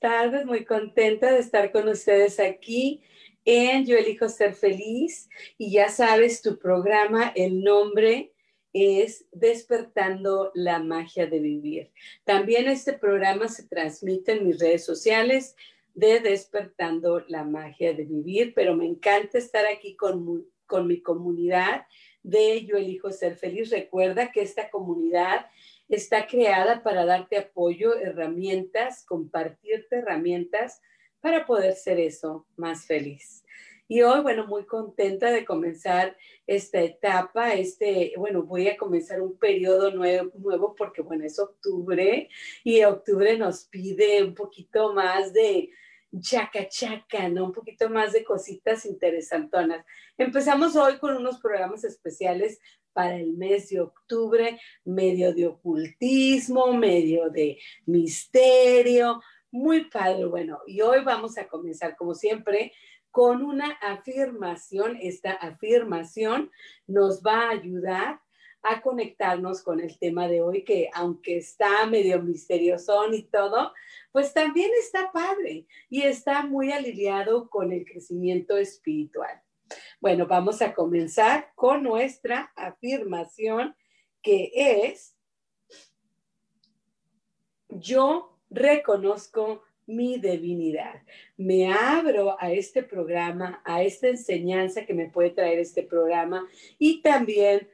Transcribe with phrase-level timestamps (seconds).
[0.00, 3.02] Tardes, muy contenta de estar con ustedes aquí
[3.44, 5.28] en Yo elijo ser feliz
[5.58, 8.32] y ya sabes tu programa, el nombre
[8.72, 11.90] es Despertando la magia de vivir.
[12.24, 15.54] También este programa se transmite en mis redes sociales
[15.94, 21.86] de Despertando la magia de vivir, pero me encanta estar aquí con, con mi comunidad
[22.22, 23.70] de Yo elijo ser feliz.
[23.70, 25.46] Recuerda que esta comunidad
[25.90, 30.80] está creada para darte apoyo, herramientas, compartirte herramientas
[31.20, 33.44] para poder ser eso más feliz.
[33.88, 36.16] Y hoy, bueno, muy contenta de comenzar
[36.46, 42.28] esta etapa, este, bueno, voy a comenzar un periodo nuevo, nuevo porque, bueno, es octubre
[42.62, 45.70] y octubre nos pide un poquito más de,
[46.18, 47.44] chaca chaca, ¿no?
[47.44, 49.84] Un poquito más de cositas interesantonas.
[50.18, 52.58] Empezamos hoy con unos programas especiales
[52.92, 60.24] para el mes de octubre, medio de ocultismo, medio de misterio, muy padre.
[60.24, 62.72] Bueno, y hoy vamos a comenzar como siempre
[63.10, 64.98] con una afirmación.
[65.00, 66.50] Esta afirmación
[66.86, 68.20] nos va a ayudar
[68.62, 73.72] a conectarnos con el tema de hoy, que aunque está medio misterioso y todo,
[74.12, 79.42] pues también está padre y está muy aliviado con el crecimiento espiritual.
[80.00, 83.74] Bueno, vamos a comenzar con nuestra afirmación
[84.22, 85.16] que es,
[87.68, 91.02] yo reconozco mi divinidad.
[91.36, 96.46] Me abro a este programa, a esta enseñanza que me puede traer este programa
[96.78, 97.68] y también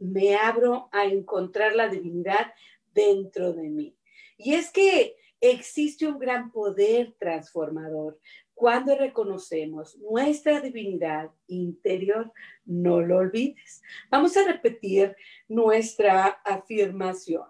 [0.00, 2.52] me abro a encontrar la divinidad
[2.92, 3.96] dentro de mí.
[4.36, 8.18] Y es que existe un gran poder transformador.
[8.54, 12.32] Cuando reconocemos nuestra divinidad interior,
[12.66, 13.82] no lo olvides.
[14.10, 15.16] Vamos a repetir
[15.48, 17.44] nuestra afirmación.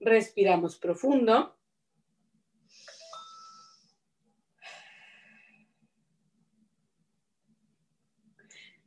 [0.00, 1.57] Respiramos profundo.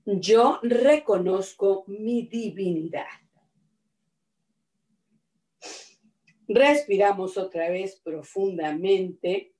[0.06, 3.06] Yo reconozco mi divinidad.
[6.48, 9.54] Respiramos otra vez profundamente.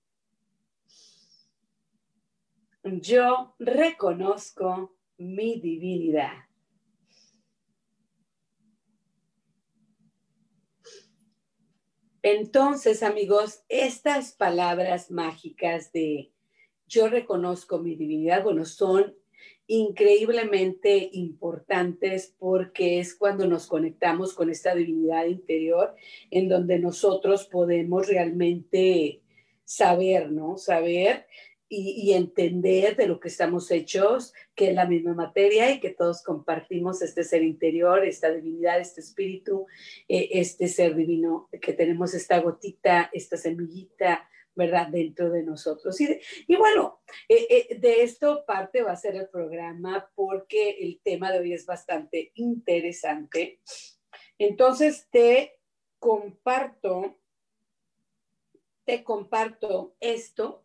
[2.84, 6.34] Yo reconozco mi divinidad.
[12.24, 16.32] Entonces, amigos, estas palabras mágicas de
[16.88, 19.16] yo reconozco mi divinidad, bueno, son
[19.72, 25.96] increíblemente importantes porque es cuando nos conectamos con esta divinidad interior
[26.30, 29.22] en donde nosotros podemos realmente
[29.64, 30.58] saber, ¿no?
[30.58, 31.26] Saber
[31.70, 36.22] y, entender de lo que estamos hechos, que es la misma materia y que todos
[36.22, 39.68] compartimos este ser interior, esta divinidad, este espíritu,
[40.10, 44.88] eh, este ser divino, que tenemos esta gotita, esta semillita, ¿verdad?
[44.88, 46.00] Dentro de nosotros.
[46.00, 51.32] Y, bueno, eh, eh, de esto parte va a ser el programa porque el tema
[51.32, 53.60] de hoy es bastante interesante.
[54.38, 55.60] Entonces te
[56.00, 57.16] comparto,
[58.86, 60.64] te comparto esto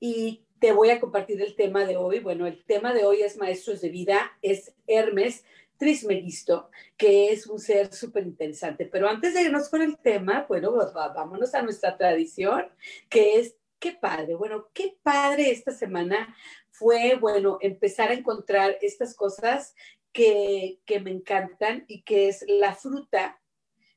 [0.00, 2.20] y te voy a compartir el tema de hoy.
[2.20, 5.44] Bueno, el tema de hoy es Maestros de Vida, es Hermes
[5.78, 8.86] Trismegisto, que es un ser súper interesante.
[8.86, 12.66] Pero antes de irnos con el tema, bueno, vámonos a nuestra tradición,
[13.08, 16.34] que es, qué padre, bueno, qué padre esta semana
[16.70, 19.74] fue, bueno, empezar a encontrar estas cosas
[20.12, 23.40] que, que me encantan y que es la fruta,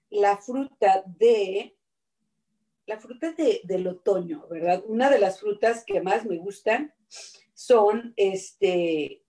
[0.10, 1.76] la fruta de
[2.86, 4.84] la fruta de, del otoño, ¿verdad?
[4.86, 6.94] Una de las frutas que más me gustan
[7.54, 9.21] son, este,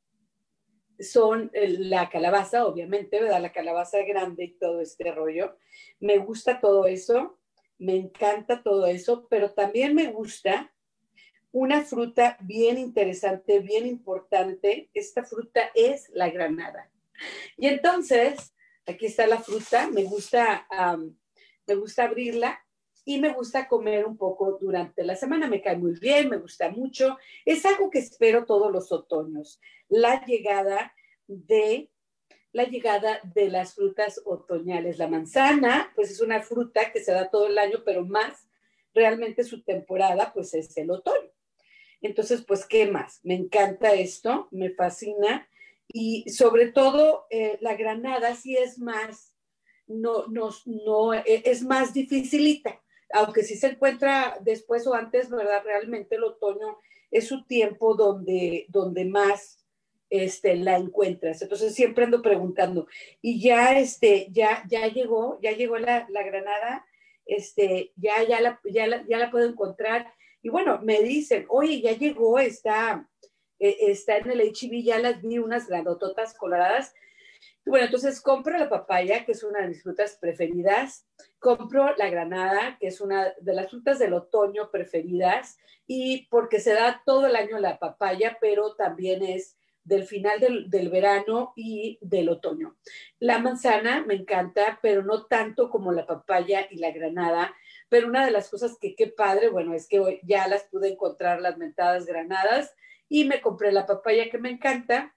[1.02, 3.42] son la calabaza, obviamente, ¿verdad?
[3.42, 5.56] La calabaza grande y todo este rollo.
[6.00, 7.38] Me gusta todo eso,
[7.78, 10.72] me encanta todo eso, pero también me gusta
[11.50, 14.88] una fruta bien interesante, bien importante.
[14.94, 16.90] Esta fruta es la granada.
[17.56, 18.54] Y entonces,
[18.86, 20.66] aquí está la fruta, me gusta,
[21.66, 22.64] me gusta abrirla
[23.04, 25.48] y me gusta comer un poco durante la semana.
[25.48, 27.18] Me cae muy bien, me gusta mucho.
[27.44, 29.60] Es algo que espero todos los otoños.
[29.88, 30.94] La llegada
[31.26, 31.90] de
[32.52, 34.98] la llegada de las frutas otoñales.
[34.98, 38.46] La manzana, pues es una fruta que se da todo el año, pero más
[38.94, 41.30] realmente su temporada, pues es el otoño.
[42.02, 43.20] Entonces, pues, ¿qué más?
[43.22, 45.48] Me encanta esto, me fascina
[45.88, 49.34] y sobre todo eh, la granada sí es más,
[49.86, 52.81] no, no, no, e, es más dificilita,
[53.12, 55.62] aunque sí se encuentra después o antes, ¿verdad?
[55.64, 56.78] Realmente el otoño
[57.10, 59.62] es su tiempo donde, donde más
[60.10, 61.40] este, la encuentras.
[61.42, 62.86] Entonces siempre ando preguntando,
[63.20, 66.86] y ya, este, ya, ya llegó, ya llegó la, la granada,
[67.24, 70.12] este, ya, ya la, ya ya la puedo encontrar.
[70.42, 73.08] Y bueno, me dicen, oye, ya llegó, está,
[73.58, 76.94] e, está en el HIV, ya las vi unas grandototas coloradas.
[77.64, 81.06] Bueno, entonces compro la papaya, que es una de mis frutas preferidas.
[81.38, 85.58] Compro la granada, que es una de las frutas del otoño preferidas.
[85.86, 90.90] Y porque se da todo el año la papaya, pero también es del final del,
[90.90, 92.76] verano y del otoño.
[93.18, 97.54] La manzana me encanta, pero no tanto como la papaya y la granada.
[97.88, 100.90] Pero una de las cosas que qué padre, bueno, es que hoy ya las pude
[100.90, 102.74] encontrar las mentadas granadas
[103.08, 105.14] y me compré la papaya que me encanta.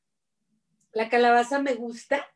[0.92, 2.28] La calabaza me gusta,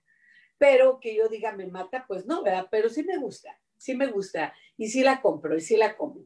[0.59, 2.67] pero que yo diga me mata, pues no, ¿verdad?
[2.69, 6.25] Pero sí me gusta sí me gusta y sí la compro y sí la como.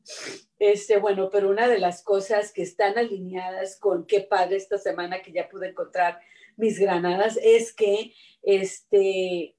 [0.60, 5.22] Este, bueno, pero una de las cosas que están alineadas con qué padre esta semana
[5.22, 6.20] que ya pude encontrar
[6.58, 9.56] mis granadas es que este,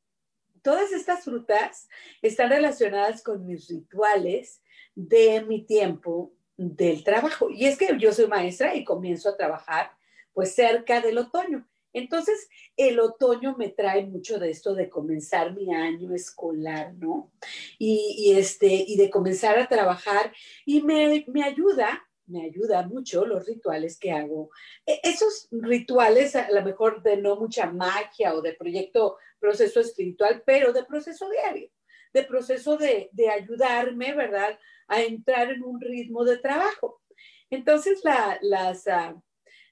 [0.63, 1.89] todas estas frutas
[2.21, 4.61] están relacionadas con mis rituales
[4.95, 7.49] de mi tiempo del trabajo.
[7.51, 9.93] Y es que yo soy maestra y comienzo a trabajar
[10.33, 11.67] pues cerca del otoño.
[11.95, 17.33] Entonces, el otoño me trae mucho de esto de comenzar mi año escolar, ¿no?
[17.79, 20.33] Y, este, y de comenzar a trabajar
[20.67, 24.51] y me, me ayuda me ayuda mucho los rituales que hago.
[24.87, 30.43] E, esos rituales, a lo mejor de no mucha magia o de proyecto, proceso espiritual,
[30.47, 31.71] pero de proceso diario,
[32.15, 34.59] de proceso de, de ayudarme, ¿verdad?,
[34.89, 37.03] a entrar en un ritmo de trabajo.
[37.51, 39.15] Entonces, la, las, ah,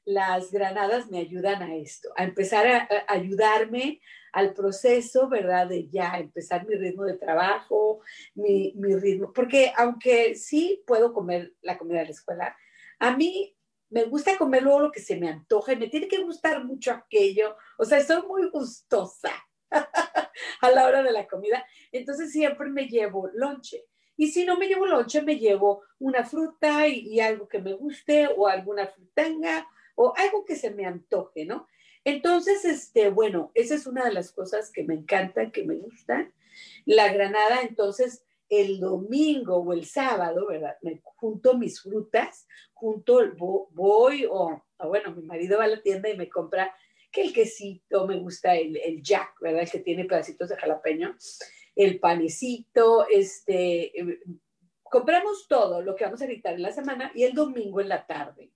[0.05, 4.01] las granadas me ayudan a esto, a empezar a, ayudarme
[4.33, 5.69] al proceso, ¿verdad?
[5.69, 8.01] De ya empezar mi ritmo de trabajo,
[8.35, 12.57] mi, ritmo, porque aunque sí puedo comer la comida de la escuela,
[12.99, 13.57] a mí
[13.91, 16.93] me gusta comer luego lo que se me antoja y me tiene que gustar mucho
[16.93, 19.33] aquello, o sea, soy muy gustosa
[20.61, 23.85] a la hora de la comida, entonces siempre me llevo lonche.
[24.15, 27.73] Y si no me llevo lonche, me llevo una fruta y, y algo que me
[27.73, 31.69] guste o alguna frutanga o algo que se me antoje, ¿no?
[32.05, 36.33] Entonces, este, bueno, esa es una de las cosas que me encantan, que me gustan.
[36.85, 40.77] La granada, entonces, el domingo o el sábado, ¿verdad?
[40.83, 43.21] Me junto mis frutas, junto,
[43.71, 46.75] voy, o, bueno, mi marido va a la tienda y me compra
[47.11, 49.63] que el quesito, me gusta el, el jack, ¿verdad?
[49.63, 51.17] El que tiene pedacitos de jalapeño,
[51.77, 54.21] el panecito, este, eh,
[54.83, 58.07] compramos todo lo que vamos a editar en la semana y el domingo en la
[58.07, 58.51] tarde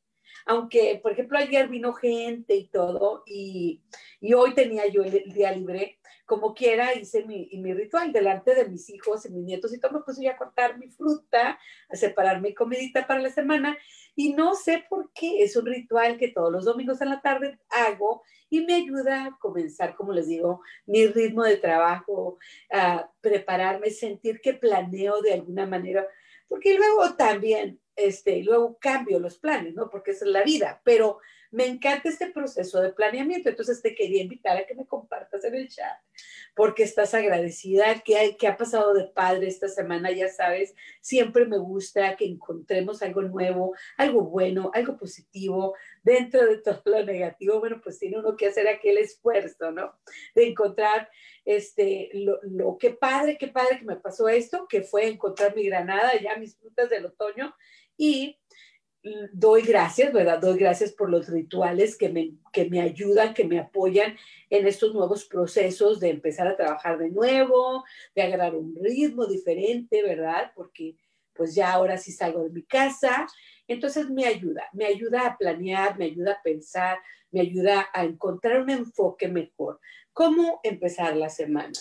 [0.47, 3.83] aunque, por ejemplo, ayer vino gente y todo, y,
[4.35, 8.89] hoy tenía yo el, día libre, como quiera, hice mi, mi, ritual delante de mis
[8.91, 12.55] hijos y mis nietos y todo, me puse a cortar mi fruta, a separar mi
[12.55, 13.77] comidita para la semana,
[14.15, 17.59] y no sé por qué, es un ritual que todos los domingos en la tarde
[17.69, 22.39] hago y me ayuda a comenzar, como les digo, mi ritmo de trabajo,
[22.73, 26.07] a prepararme, sentir que planeo de alguna manera,
[26.49, 29.91] porque luego también este, luego cambio los planes, ¿no?
[29.91, 31.19] Porque es la vida, pero
[31.51, 35.55] me encanta este proceso de planeamiento, entonces te quería invitar a que me compartas en
[35.55, 35.99] el chat,
[36.55, 41.59] porque estás agradecida, que, que ha pasado de padre esta semana, ya sabes, siempre me
[41.59, 47.81] gusta que encontremos algo nuevo, algo bueno, algo positivo, dentro de todo lo negativo, bueno,
[47.83, 49.95] pues tiene uno que hacer aquel esfuerzo, ¿no?
[50.35, 51.09] De encontrar
[51.45, 55.65] este, lo, lo que padre, qué padre que me pasó esto, que fue encontrar mi
[55.65, 57.55] granada, ya mis frutas del otoño,
[57.97, 58.39] y
[59.33, 60.41] doy gracias, ¿verdad?
[60.41, 64.17] Doy gracias por los rituales que me, que me ayudan, que me apoyan
[64.51, 67.85] en estos nuevos procesos de empezar a trabajar de nuevo,
[68.15, 70.53] de agarrar un ritmo diferente, ¿verdad?
[70.55, 70.97] Porque
[71.35, 73.27] pues ya ahora sí salgo de mi casa.
[73.69, 76.99] Entonces me ayuda, me ayuda a planear, me ayuda a pensar,
[77.31, 79.81] me ayuda a encontrar un enfoque mejor.
[80.13, 81.73] ¿Cómo empezar la semana?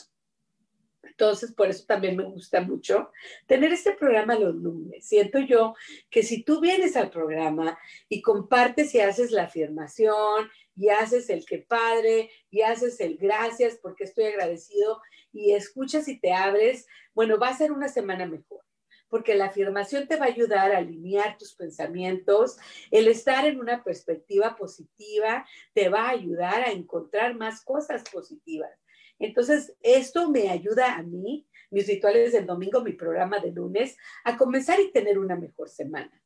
[1.17, 3.09] Entonces, por eso también me gusta mucho
[3.47, 5.07] tener este programa los lunes.
[5.07, 5.73] Siento yo
[6.09, 7.79] que si tú vienes al programa
[8.09, 13.79] y compartes y haces la afirmación y haces el que padre y haces el gracias
[13.81, 18.65] porque estoy agradecido y escuchas y te abres, bueno, va a ser una semana mejor
[19.07, 22.57] porque la afirmación te va a ayudar a alinear tus pensamientos,
[22.91, 28.71] el estar en una perspectiva positiva te va a ayudar a encontrar más cosas positivas.
[29.19, 34.37] Entonces, esto me ayuda a mí, mis rituales del domingo, mi programa de lunes, a
[34.37, 36.21] comenzar y tener una mejor semana.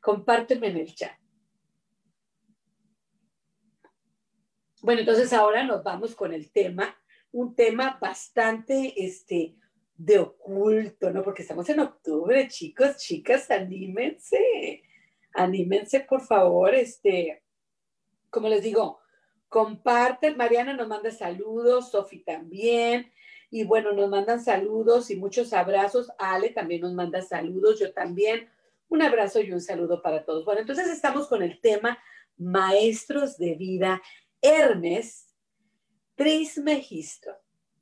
[0.00, 1.18] Compárteme en el chat.
[4.80, 6.96] Bueno, entonces ahora nos vamos con el tema,
[7.32, 9.56] un tema bastante este,
[9.96, 11.24] de oculto, ¿no?
[11.24, 14.84] Porque estamos en octubre, chicos, chicas, anímense,
[15.34, 17.42] anímense, por favor, este,
[18.30, 19.00] como les digo,
[19.48, 23.12] comparten, Mariana nos manda saludos, Sofi también,
[23.50, 28.48] y bueno, nos mandan saludos y muchos abrazos, Ale también nos manda saludos, yo también,
[28.88, 30.44] un abrazo y un saludo para todos.
[30.44, 31.98] Bueno, entonces estamos con el tema
[32.36, 34.02] Maestros de Vida,
[34.40, 35.34] Hermes
[36.14, 37.30] Trismegisto.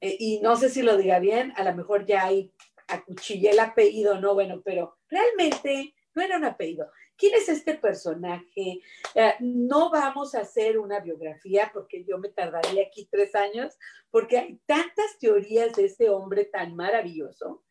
[0.01, 2.53] Eh, y no sé si lo diga bien, a lo mejor ya hay
[2.89, 6.91] acuchillé el apellido, no, bueno, pero realmente no era un apellido.
[7.17, 8.81] ¿Quién es este personaje?
[9.15, 13.77] Eh, no vamos a hacer una biografía porque yo me tardaría aquí tres años,
[14.11, 17.65] porque hay tantas teorías de este hombre tan maravilloso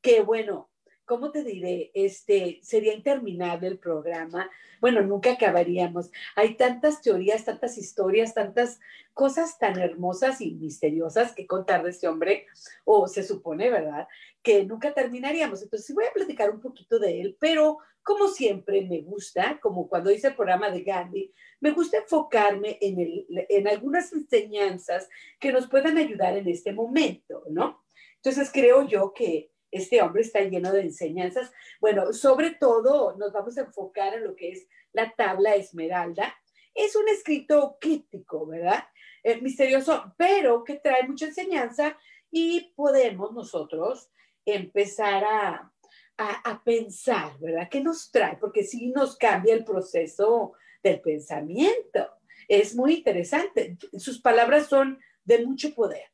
[0.00, 0.69] que, bueno,
[1.10, 1.90] ¿cómo te diré?
[1.92, 4.48] Este, sería interminable el programa.
[4.80, 6.08] Bueno, nunca acabaríamos.
[6.36, 8.78] Hay tantas teorías, tantas historias, tantas
[9.12, 12.46] cosas tan hermosas y misteriosas que contar de este hombre,
[12.84, 14.06] o se supone, ¿verdad?
[14.40, 15.60] Que nunca terminaríamos.
[15.64, 20.12] Entonces, voy a platicar un poquito de él, pero como siempre me gusta, como cuando
[20.12, 25.08] hice el programa de Gandhi, me gusta enfocarme en, en algunas enseñanzas
[25.40, 27.82] que nos puedan ayudar en este momento, ¿no?
[28.22, 31.50] Entonces, creo yo que este hombre está lleno de enseñanzas.
[31.80, 36.34] Bueno, sobre todo nos vamos a enfocar en lo que es la tabla esmeralda.
[36.74, 38.84] Es un escrito crítico, ¿verdad?
[39.22, 41.96] Eh, misterioso, pero que trae mucha enseñanza
[42.30, 44.10] y podemos nosotros
[44.44, 45.72] empezar a,
[46.16, 47.68] a, pensar, ¿verdad?
[47.70, 48.36] ¿Qué nos trae?
[48.36, 52.08] Porque sí nos cambia el proceso del pensamiento.
[52.48, 53.76] Es muy interesante.
[53.98, 56.04] Sus palabras son de mucho poder.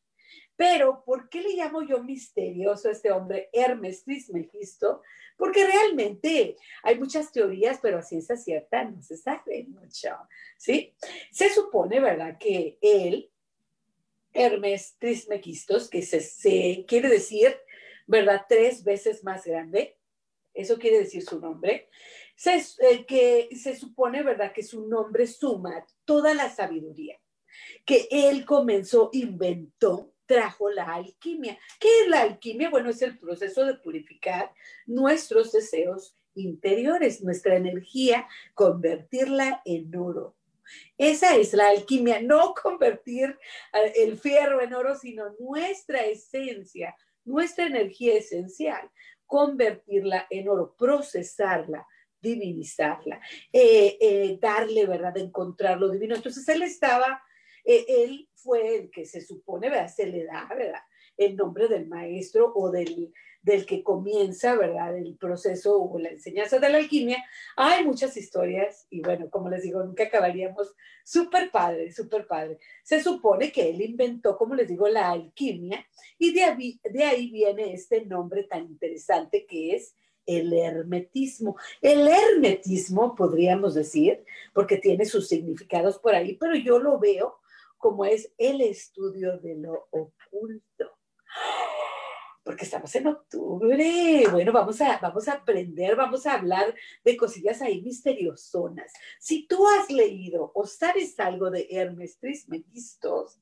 [0.56, 5.02] Pero, ¿por qué le llamo yo misterioso a este hombre Hermes Trismegisto?
[5.36, 10.08] Porque realmente hay muchas teorías, pero a ciencia cierta no se sabe mucho,
[10.56, 10.94] ¿sí?
[11.30, 13.30] Se supone, ¿verdad?, que él,
[14.32, 17.54] Hermes Trismegistos, que se, quiere decir,
[18.06, 19.98] ¿verdad?, tres veces más grande,
[20.54, 21.90] eso quiere decir su nombre,
[22.46, 27.20] eh, que se supone, ¿verdad?, que su nombre suma toda la sabiduría
[27.84, 31.58] que él comenzó, inventó trajo la alquimia.
[31.80, 32.70] ¿Qué es la alquimia?
[32.70, 34.52] Bueno, es el proceso de purificar
[34.86, 40.36] nuestros deseos interiores, nuestra energía, convertirla en oro.
[40.98, 43.38] Esa es la alquimia, no convertir
[43.72, 48.90] eh, el fierro en oro, sino nuestra esencia, nuestra energía esencial,
[49.26, 51.86] convertirla en oro, procesarla,
[52.20, 53.20] divinizarla,
[53.52, 56.14] eh, eh, darle, ¿verdad?, encontrar lo divino.
[56.14, 57.22] Entonces él estaba
[57.66, 59.92] eh, él fue el que se supone, ¿verdad?
[59.92, 60.80] Se le da, ¿verdad?
[61.16, 64.96] El nombre del maestro o del, del que comienza, ¿verdad?
[64.96, 67.24] El proceso o la enseñanza de la alquimia.
[67.56, 70.74] Hay muchas historias y bueno, como les digo, nunca acabaríamos.
[71.04, 72.58] Súper padre, súper padre.
[72.84, 75.84] Se supone que él inventó, como les digo, la alquimia
[76.18, 79.94] y de ahí, de ahí viene este nombre tan interesante que es
[80.26, 81.56] el hermetismo.
[81.80, 87.38] El hermetismo, podríamos decir, porque tiene sus significados por ahí, pero yo lo veo
[87.76, 90.98] como es el estudio de lo oculto.
[92.42, 94.24] Porque estamos en octubre.
[94.30, 98.92] Bueno, vamos a, vamos a aprender, vamos a hablar de cosillas ahí misteriosonas.
[99.18, 103.40] Si tú has leído o sabes algo de Hermes Trismegistos,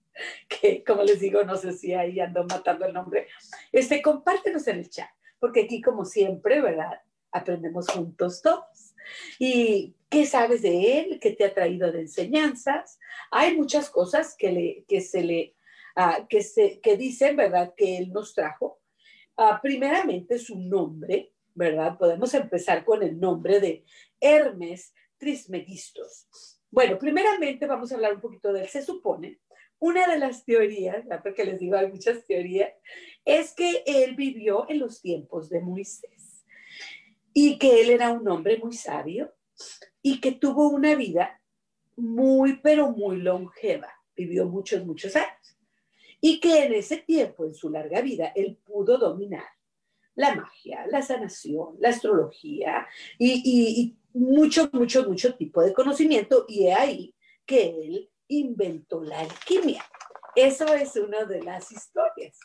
[0.48, 3.28] que como les digo, no sé si ahí ando matando el nombre,
[3.72, 7.00] este, compártenos en el chat, porque aquí como siempre, ¿verdad?
[7.30, 8.94] Aprendemos juntos todos.
[9.38, 11.18] ¿Y qué sabes de él?
[11.20, 13.00] ¿Qué te ha traído de enseñanzas?
[13.32, 15.56] Hay muchas cosas que, se le,
[15.96, 18.80] uh, que, se, que dicen, ¿verdad?, que él nos trajo.
[19.36, 21.98] Uh, primeramente su nombre, ¿verdad?
[21.98, 23.84] Podemos empezar con el nombre de
[24.20, 26.28] Hermes Trismegistos.
[26.70, 28.68] Bueno, primeramente vamos a hablar un poquito de él.
[28.68, 29.40] Se supone,
[29.80, 32.70] una de las teorías, porque les digo, hay muchas teorías,
[33.24, 36.44] es que él vivió en los tiempos de Moisés
[37.32, 39.34] y que él era un hombre muy sabio
[40.06, 41.40] y que tuvo una vida
[41.96, 43.88] muy, pero muy longeva.
[44.14, 45.56] Vivió muchos, muchos años.
[46.20, 49.44] y que en ese tiempo, en su larga vida, él pudo dominar
[50.14, 52.86] la magia, la sanación, la astrología
[53.18, 56.44] y, mucho, mucho, mucho tipo de conocimiento.
[56.48, 57.14] Y es ahí
[57.46, 59.84] que él inventó la alquimia.
[60.36, 62.38] Eso es una de las historias.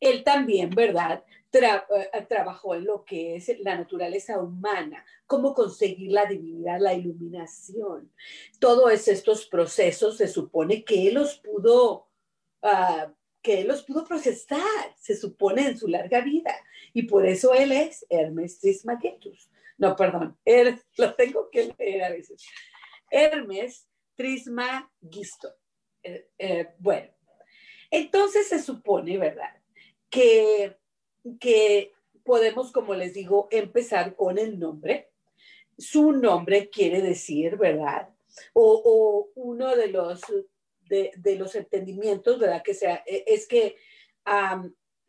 [0.00, 1.24] Él también, ¿verdad?
[1.54, 8.12] Eh, trabajó en lo que es la naturaleza humana, cómo conseguir la divinidad, la iluminación.
[8.58, 12.08] Todos estos procesos se supone que él los pudo,
[12.62, 16.52] uh, que él los pudo procesar, se supone en su larga vida.
[16.92, 19.48] Y por eso él es Hermes Trismegistus.
[19.78, 22.44] No, perdón, él, lo tengo que leer a veces.
[23.08, 25.54] Hermes Trismegisto.
[26.02, 27.12] Eh, eh, bueno,
[27.92, 29.54] entonces se supone, ¿verdad?
[30.10, 30.76] Que
[31.40, 31.92] que
[32.24, 35.10] podemos, como les digo, empezar con el nombre.
[35.76, 38.08] Su nombre quiere decir, ¿verdad?
[38.52, 40.20] O, uno de los,
[40.88, 42.62] de, los entendimientos, ¿verdad?
[42.62, 43.76] Que sea, e, es que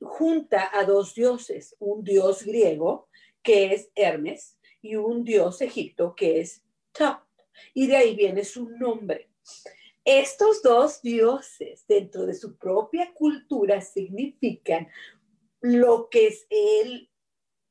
[0.01, 3.07] junta a dos dioses, un dios griego
[3.41, 7.19] que es Hermes y un dios egipto que es Top.
[7.74, 9.29] Y de ahí viene su nombre.
[10.03, 14.88] Estos dos dioses dentro de su propia cultura significan
[15.65, 17.10] lo que es él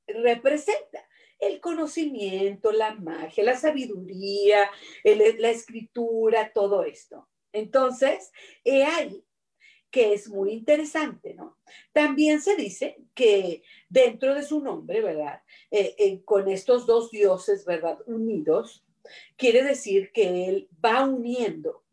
[0.06, 1.06] representa.
[1.38, 4.70] El conocimiento, la magia, la sabiduría,
[5.04, 7.28] la escritura, todo esto.
[7.52, 8.32] Entonces,
[8.64, 9.24] he ahí
[9.90, 11.56] que es muy interesante, ¿no?
[11.92, 15.42] También se dice que dentro de su nombre, ¿verdad?
[15.70, 17.98] Eh, eh, con estos dos dioses, ¿verdad?
[18.06, 18.84] Unidos,
[19.36, 21.83] quiere decir que él va uniendo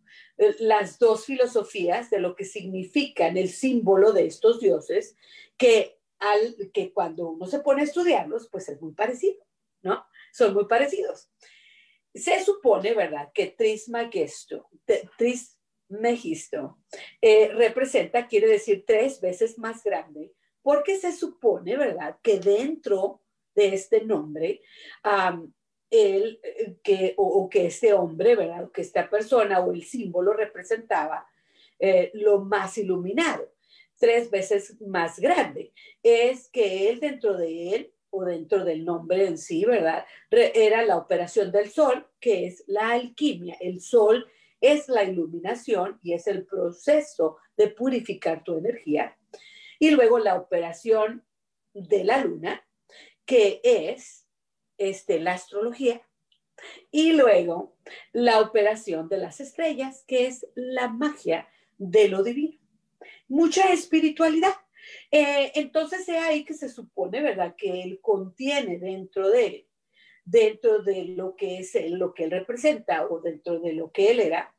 [0.60, 5.16] las dos filosofías de lo que significan el símbolo de estos dioses
[5.58, 9.44] que, al, que cuando uno se pone a estudiarlos, pues es muy parecido,
[9.82, 10.06] ¿no?
[10.34, 11.30] Son muy parecidos.
[12.14, 14.70] Se supone, ¿verdad?, que Trismegisto,
[15.18, 16.80] Trismegisto
[17.22, 23.22] eh, representa, quiere decir tres veces más grande, porque se supone, ¿verdad?, que dentro
[23.56, 24.62] de este nombre,
[25.92, 31.28] eh, que, o, que este hombre, ¿verdad?, que esta persona o el símbolo representaba
[31.80, 33.52] eh, lo más iluminado
[34.02, 35.72] tres veces más grande.
[36.02, 40.06] Es que él dentro de él o dentro del nombre en sí, ¿verdad?
[40.32, 43.56] Era la operación del sol, que es la alquimia.
[43.62, 44.28] El sol
[44.60, 49.18] es la iluminación y es el proceso de purificar tu energía.
[49.80, 51.24] Y luego la operación
[51.74, 52.68] de la luna,
[53.26, 54.21] que es
[54.90, 56.02] este, la astrología.
[56.92, 57.76] Y luego
[58.12, 62.62] la operación de las estrellas, que es la magia de lo divino
[63.32, 64.54] mucha espiritualidad.
[65.10, 69.68] Eh, entonces es ahí que se supone, ¿verdad?, que él contiene dentro de,
[70.26, 74.20] dentro de lo que es lo que él representa o dentro de lo que él
[74.20, 74.54] era,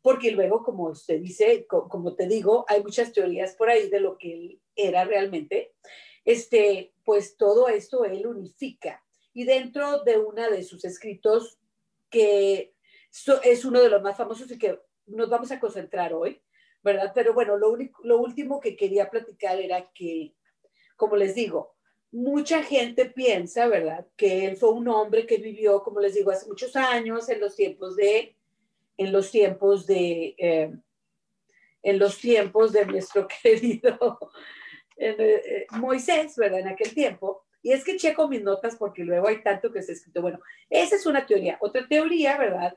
[0.00, 4.18] porque luego, como usted dice, como te digo, hay muchas teorías por ahí de lo
[4.18, 5.72] que él era realmente.
[6.24, 9.04] Este, pues todo esto él unifica.
[9.34, 11.58] Y dentro de una de sus escritos,
[12.10, 12.74] que
[13.44, 16.42] es uno de los más famosos y que nos vamos a concentrar hoy,
[16.82, 17.12] ¿verdad?
[17.14, 20.34] Pero bueno, lo, único, lo último que quería platicar era que,
[20.96, 21.74] como les digo,
[22.10, 24.06] mucha gente piensa, ¿verdad?
[24.16, 27.56] Que él fue un hombre que vivió, como les digo, hace muchos años, en los
[27.56, 28.36] tiempos de,
[28.96, 30.72] en los tiempos de, eh,
[31.82, 34.18] en los tiempos de nuestro querido
[34.96, 36.60] eh, eh, Moisés, ¿verdad?
[36.60, 37.44] En aquel tiempo.
[37.62, 40.20] Y es que checo mis notas porque luego hay tanto que se ha escrito.
[40.20, 41.58] Bueno, esa es una teoría.
[41.60, 42.76] Otra teoría, ¿verdad?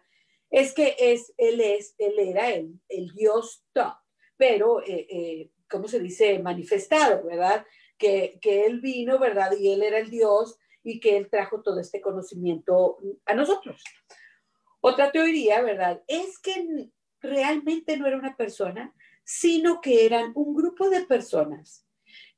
[0.50, 3.94] es que es, él, es, él era el, el dios top,
[4.38, 6.40] pero, eh, eh, ¿cómo se dice?
[6.40, 7.66] Manifestado, ¿verdad?
[7.98, 9.52] Que, que él vino, ¿verdad?
[9.60, 13.84] Y él era el dios y que él trajo todo este conocimiento a nosotros.
[14.82, 16.02] Otra teoría, ¿verdad?
[16.08, 16.90] Es que
[17.22, 18.94] realmente no era una persona,
[19.24, 21.85] sino que eran un grupo de personas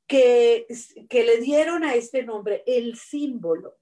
[0.08, 0.66] que,
[1.08, 3.76] que le dieron a este nombre el símbolo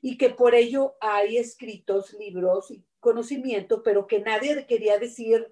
[0.00, 5.50] y que por ello hay escritos libros y conocimiento, pero que nadie quería decir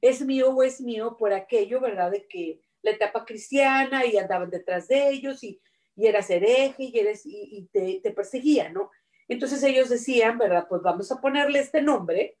[0.00, 2.12] es mío o es mío por aquello, ¿verdad?
[2.12, 5.60] De que la etapa cristiana y andaban detrás de ellos y,
[5.96, 8.90] y eras hereje y, eres, y, te, te perseguían, ¿no?
[9.26, 10.66] Entonces ellos decían, ¿verdad?
[10.68, 12.38] Pues vamos a ponerle este nombre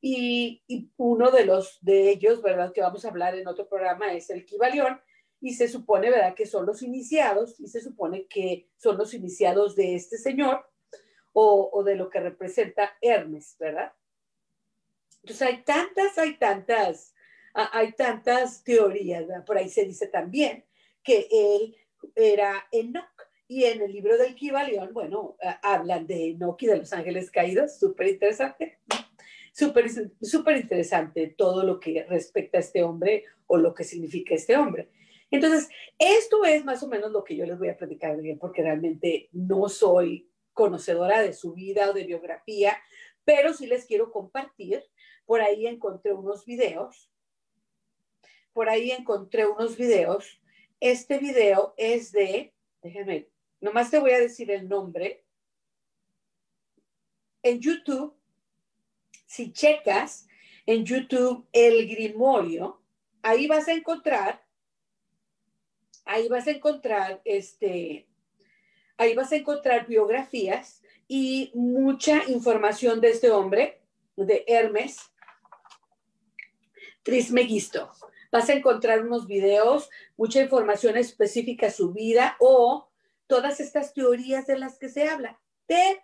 [0.00, 0.62] y,
[0.96, 2.72] uno de los de ellos, ¿verdad?
[2.72, 5.00] Que vamos a hablar en otro programa es el Kibalión
[5.44, 6.34] y se supone, ¿verdad?
[6.34, 10.66] Que son los iniciados y se supone que son los iniciados de este señor
[11.34, 13.92] o, de lo que representa Hermes, ¿verdad?
[15.22, 17.14] Entonces hay tantas, hay tantas,
[17.52, 19.44] hay tantas teorías, ¿verdad?
[19.44, 20.64] por ahí se dice también
[21.02, 21.76] que él
[22.14, 23.04] era Enoch.
[23.46, 27.78] Y en el libro del Kibalión, bueno, hablan de Enoch y de los ángeles caídos,
[27.78, 28.78] súper interesante.
[29.52, 29.90] súper,
[30.22, 34.88] súper interesante todo lo que respecta a este hombre o lo que significa este hombre.
[35.34, 35.68] Entonces,
[35.98, 39.68] esto es más o menos lo que yo les voy a platicar porque realmente no
[39.68, 42.78] soy conocedora de su vida o de biografía,
[43.24, 44.84] pero sí les quiero compartir.
[45.26, 47.10] Por ahí encontré unos videos.
[48.52, 50.40] Por ahí encontré unos videos.
[50.78, 53.28] Este video es de, déjenme,
[53.60, 55.24] nomás te voy a decir el nombre.
[57.42, 58.14] En YouTube,
[59.26, 60.28] si checas
[60.64, 62.80] en YouTube el Grimorio,
[63.20, 64.43] ahí vas a encontrar,
[66.04, 68.06] ahí vas a encontrar este,
[68.96, 73.82] ahí vas a encontrar biografías y mucha información de este hombre,
[74.16, 74.98] de Hermes
[77.02, 77.90] Trismegisto.
[78.32, 82.88] Vas a encontrar unos videos, mucha información específica a su vida o
[83.26, 85.38] todas estas teorías de las que se habla.
[85.66, 86.02] Te,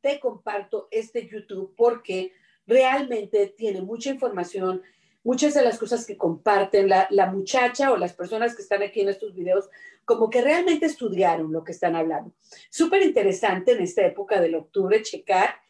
[0.00, 2.32] te comparto este YouTube porque
[2.66, 4.82] realmente tiene mucha información,
[5.28, 9.10] muchas de las cosas que comparten la, muchacha o las personas que están aquí en
[9.10, 9.68] estos videos,
[10.06, 12.32] como que realmente estudiaron lo que están hablando.
[12.70, 15.60] Súper interesante en esta época del octubre checar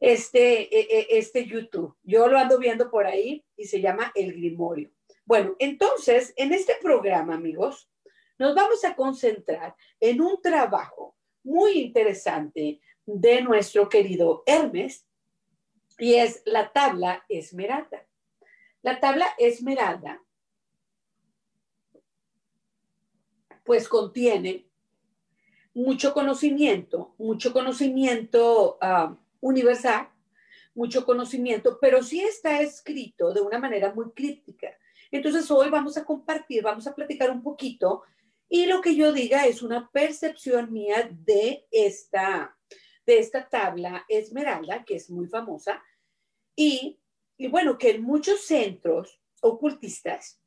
[0.00, 1.96] este, e, e, este YouTube.
[2.02, 4.90] Yo lo ando viendo por ahí y se llama El Grimorio.
[5.26, 7.90] Bueno, entonces, en este programa, amigos,
[8.38, 15.06] nos vamos a concentrar en un trabajo muy interesante de nuestro querido Hermes
[15.98, 18.07] y es la tabla esmeralda.
[18.82, 20.22] La tabla esmeralda
[23.64, 24.66] pues contiene
[25.74, 30.08] mucho conocimiento, mucho conocimiento uh, universal,
[30.74, 34.68] mucho conocimiento, pero sí está escrito de una manera muy críptica.
[35.10, 38.04] Entonces hoy vamos a compartir, vamos a platicar un poquito
[38.48, 42.56] y lo que yo diga es una percepción mía de esta,
[43.04, 45.82] de esta tabla esmeralda, que es muy famosa,
[46.56, 46.98] y,
[47.38, 50.40] y bueno, que en muchos centros ocultistas,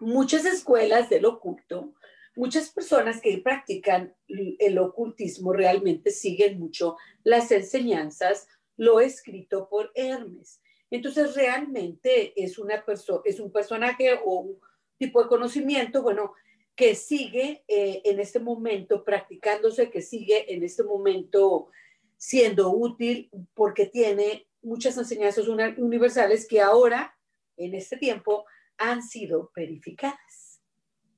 [0.00, 1.94] muchas escuelas del oculto,
[2.34, 10.62] muchas personas que practican el ocultismo realmente siguen mucho las enseñanzas, lo escrito por Hermes.
[10.90, 12.82] Entonces, realmente es, una
[13.24, 14.58] es un personaje o un
[14.96, 16.32] tipo de conocimiento, bueno,
[16.74, 21.68] que sigue eh, en este momento practicándose, que sigue en este momento
[22.16, 27.16] siendo útil porque tiene muchas enseñanzas universales que ahora,
[27.56, 28.44] en este tiempo,
[28.76, 30.62] han sido verificadas.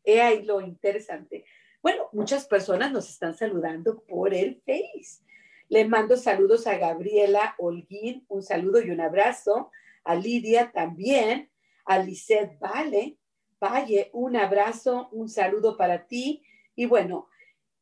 [0.05, 1.45] He ahí lo interesante.
[1.81, 5.23] Bueno, muchas personas nos están saludando por el Face.
[5.69, 9.71] Le mando saludos a Gabriela Holguín, un saludo y un abrazo.
[10.05, 11.51] A Lidia también,
[11.85, 13.17] a Lisette Vale,
[13.61, 16.43] Valle, un abrazo, un saludo para ti.
[16.75, 17.29] Y bueno,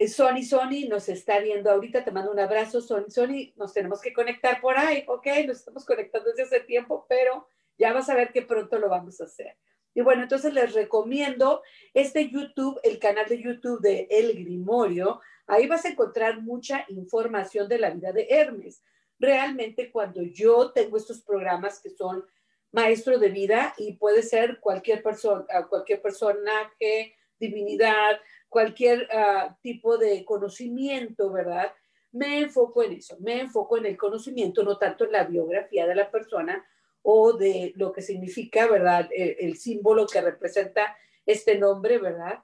[0.08, 4.12] Sony, Sony nos está viendo ahorita, te mando un abrazo, Sony, Sony, nos tenemos que
[4.12, 8.32] conectar por ahí, ok, nos estamos conectando desde hace tiempo, pero ya vas a ver
[8.32, 9.56] que pronto lo vamos a hacer.
[9.94, 15.66] Y bueno, entonces les recomiendo este YouTube, el canal de YouTube de El Grimorio, ahí
[15.66, 18.82] vas a encontrar mucha información de la vida de Hermes.
[19.18, 22.24] Realmente cuando yo tengo estos programas que son
[22.72, 30.22] maestro de vida y puede ser cualquier persona, cualquier personaje, divinidad, cualquier uh, tipo de
[30.26, 31.72] conocimiento, ¿verdad?
[32.12, 35.94] Me enfoco en eso, me enfoco en el conocimiento, no tanto en la biografía de
[35.94, 36.62] la persona
[37.00, 39.08] o de lo que significa, ¿verdad?
[39.10, 42.40] El, el símbolo que representa este nombre, ¿verdad?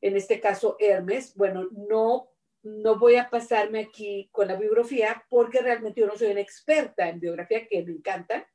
[0.00, 1.34] En este caso, Hermes.
[1.34, 2.30] Bueno, no
[2.66, 7.08] no voy a pasarme aquí con la biografía porque realmente yo no soy una experta
[7.08, 8.46] en biografía, que me encanta,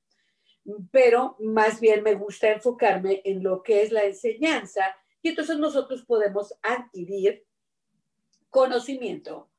[0.92, 6.04] pero más bien me gusta enfocarme en lo que es la enseñanza y entonces nosotros
[6.04, 7.46] podemos adquirir
[8.50, 9.50] conocimiento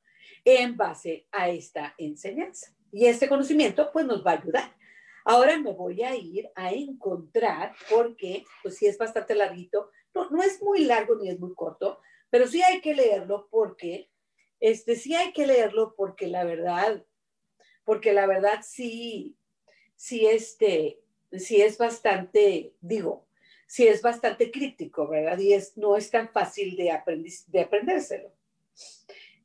[0.45, 2.75] en base a esta enseñanza.
[2.91, 4.77] Y este conocimiento pues nos va a ayudar.
[5.25, 10.43] Ahora me voy a ir a encontrar, porque pues sí es bastante larguito, no, no
[10.43, 14.11] es muy largo ni es muy corto, pero sí hay que leerlo porque,
[14.59, 17.05] este, sí hay que leerlo porque la verdad,
[17.85, 19.37] porque la verdad sí,
[19.97, 21.01] sí, este,
[21.33, 23.27] sí es bastante, digo,
[23.73, 25.39] sí es bastante crítico, ¿verdad?
[25.39, 26.93] Y es, no es tan fácil de,
[27.47, 28.31] de aprendérselo.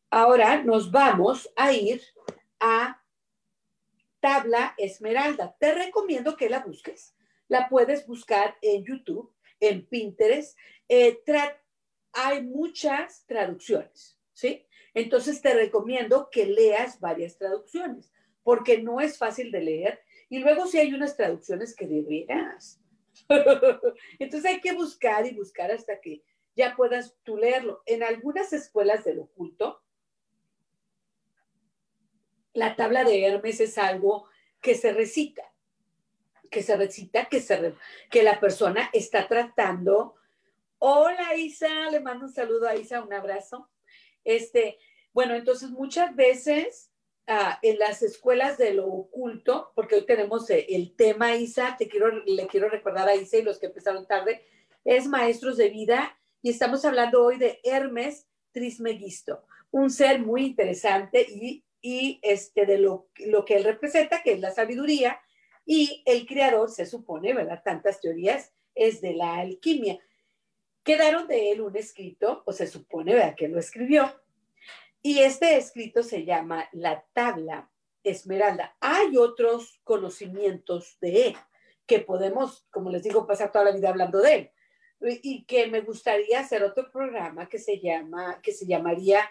[0.10, 2.02] Ahora nos vamos a ir
[2.60, 3.02] a
[4.20, 5.56] tabla esmeralda.
[5.58, 7.16] Te recomiendo que la busques.
[7.48, 10.58] La puedes buscar en YouTube, en Pinterest.
[10.90, 11.24] Eh,
[12.12, 14.68] hay muchas traducciones, ¿sí?
[14.94, 18.12] Entonces te recomiendo que leas varias traducciones,
[18.44, 22.82] porque no es fácil de leer y luego sí hay unas traducciones que deberás.
[24.20, 26.24] Entonces hay que buscar y buscar hasta que
[26.56, 27.84] ya puedas tú leerlo.
[27.86, 29.82] En algunas escuelas del oculto,
[32.54, 34.28] la tabla de Hermes es algo
[34.62, 35.44] que se recita,
[36.50, 37.76] que se recita, que, se,
[38.10, 40.16] que la persona está tratando.
[40.80, 43.70] Hola Isa, le mando un saludo a Isa, un abrazo.
[44.24, 44.80] Este,
[45.14, 46.92] bueno, entonces muchas veces
[47.28, 51.88] ah, en las escuelas de lo oculto, porque hoy tenemos eh, el tema Isa, te
[51.88, 54.44] quiero, le quiero recordar a Isa y los que empezaron tarde,
[54.84, 61.26] es maestros de vida y estamos hablando hoy de Hermes Trismegisto, un ser muy interesante
[61.82, 65.20] y, este, de lo, lo que él representa, que es la sabiduría,
[65.66, 67.62] y el creador, se supone, ¿verdad?
[67.64, 70.00] Tantas teorías, es de la alquimia.
[70.84, 73.36] Quedaron de él un escrito, o se supone, ¿verdad?
[73.36, 74.10] Que lo escribió.
[75.02, 77.70] Y este escrito se llama La Tabla
[78.04, 78.76] Esmeralda.
[78.80, 81.38] Hay otros conocimientos de él
[81.86, 84.52] que podemos, como les digo, pasar toda la vida hablando de él
[85.02, 89.22] y que me gustaría hacer otro programa que se llama, que se llamaría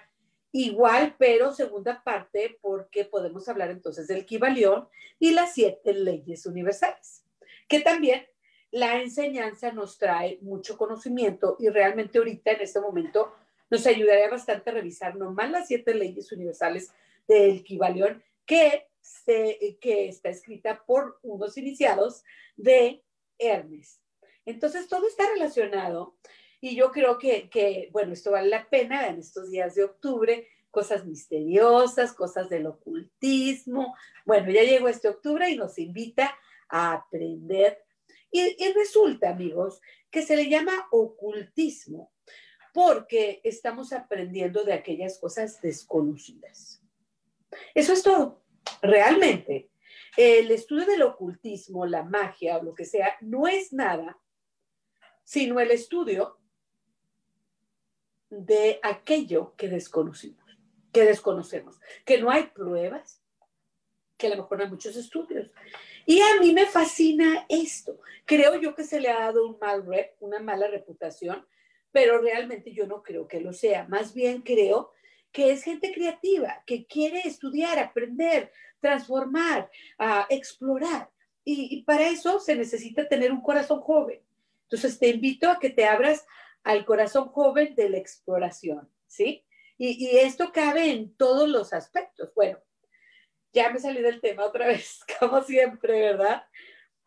[0.52, 7.24] igual, pero segunda parte, porque podemos hablar entonces del Kibalión y las siete leyes universales,
[7.68, 8.26] que también
[8.70, 13.35] la enseñanza nos trae mucho conocimiento y realmente ahorita en este momento
[13.70, 16.90] nos ayudaría bastante a revisar nomás las siete leyes universales
[17.26, 22.22] del Kibalión que, se, que está escrita por unos iniciados
[22.57, 23.02] de
[23.38, 24.00] Hermes.
[24.44, 26.16] Entonces, todo está relacionado
[26.61, 31.05] y yo creo que, bueno, esto vale la pena en estos días de octubre, cosas
[31.05, 33.94] misteriosas, cosas del ocultismo.
[34.24, 37.83] Bueno, ya llegó este octubre y nos invita a aprender.
[38.31, 42.12] Y resulta, amigos, que se le llama ocultismo
[42.77, 46.83] porque estamos aprendiendo de aquellas cosas desconocidas.
[47.75, 48.43] Eso es todo.
[48.83, 49.71] Realmente,
[50.15, 54.21] el estudio del ocultismo, la magia o lo que sea, no es nada
[55.25, 56.39] sino el estudio
[58.29, 60.45] de aquello que desconocimos,
[60.93, 63.23] que desconocemos, que no hay pruebas,
[64.19, 65.51] que a lo mejor hay muchos estudios.
[66.05, 67.99] Y a mí me fascina esto.
[68.27, 71.45] Creo yo que se le ha dado un mal rep, una mala reputación,
[71.92, 73.87] pero realmente yo no creo que lo sea.
[73.88, 74.92] Más bien creo
[75.33, 81.11] que es gente creativa, que quiere estudiar, aprender, transformar, uh, explorar.
[81.44, 84.20] y para eso se necesita tener un corazón joven.
[84.64, 86.27] Entonces, te invito a que te abras
[86.64, 89.44] al corazón joven de la exploración, ¿sí?
[89.79, 92.33] Y, esto cabe en todos los aspectos.
[92.35, 92.59] Bueno,
[93.53, 96.44] ya me salí del tema otra vez, como siempre, ¿verdad?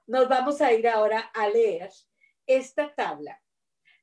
[0.08, 1.90] Nos vamos a ir ahora a leer
[2.48, 3.42] esta tabla.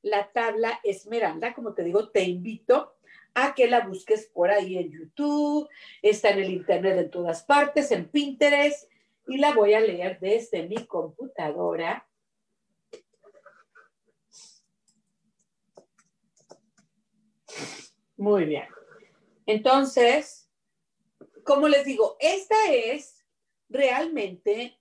[0.09, 2.95] La tabla Esmeralda, como te digo, te invito
[3.33, 5.69] a que la busques por ahí en YouTube,
[6.01, 8.89] está en el Internet en todas partes, en Pinterest,
[9.27, 12.07] y la voy a leer desde mi computadora
[18.17, 18.65] Muy bien.
[19.45, 20.49] Entonces,
[21.43, 23.23] como les digo, esta es
[23.69, 24.79] realmente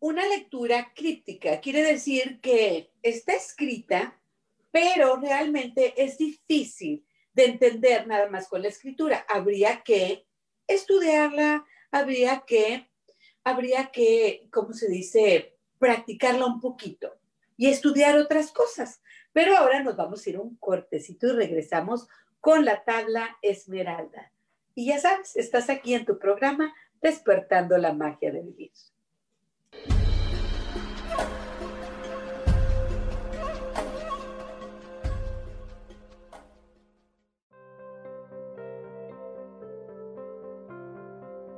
[0.00, 1.60] una lectura críptica.
[1.60, 4.18] Quiere decir que está escrita,
[4.76, 9.24] pero realmente es difícil de entender nada más con la escritura.
[9.26, 10.26] Habría que
[10.66, 12.90] estudiarla, habría que,
[13.42, 17.16] habría que, ¿cómo se dice?, practicarla un poquito
[17.56, 19.00] y estudiar otras cosas.
[19.32, 22.06] Pero ahora nos vamos a ir un cortecito y regresamos
[22.38, 24.30] con la tabla esmeralda.
[24.74, 28.72] Y ya sabes, estás aquí en tu programa despertando la magia de vivir.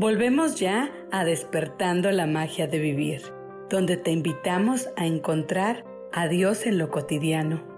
[0.00, 3.20] Volvemos ya a despertando la magia de vivir,
[3.68, 7.69] donde te invitamos a encontrar a Dios en lo cotidiano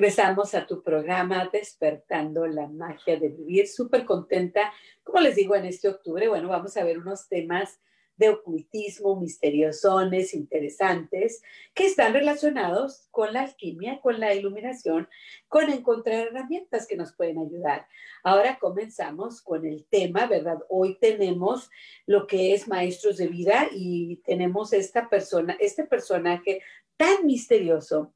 [0.00, 3.68] regresamos a tu programa Despertando la Magia de Vivir.
[3.68, 4.72] Súper contenta.
[5.04, 7.78] Como les digo, en este octubre, bueno, vamos a ver unos temas
[8.16, 11.42] de ocultismo, misteriosones, interesantes,
[11.74, 15.06] que están relacionados con la alquimia, con la iluminación,
[15.48, 17.86] con encontrar herramientas que nos pueden ayudar.
[18.24, 20.60] Ahora comenzamos con el tema, ¿verdad?
[20.70, 21.68] Hoy tenemos
[22.06, 26.62] lo que es maestros de vida y tenemos esta persona, este personaje
[26.96, 28.14] tan misterioso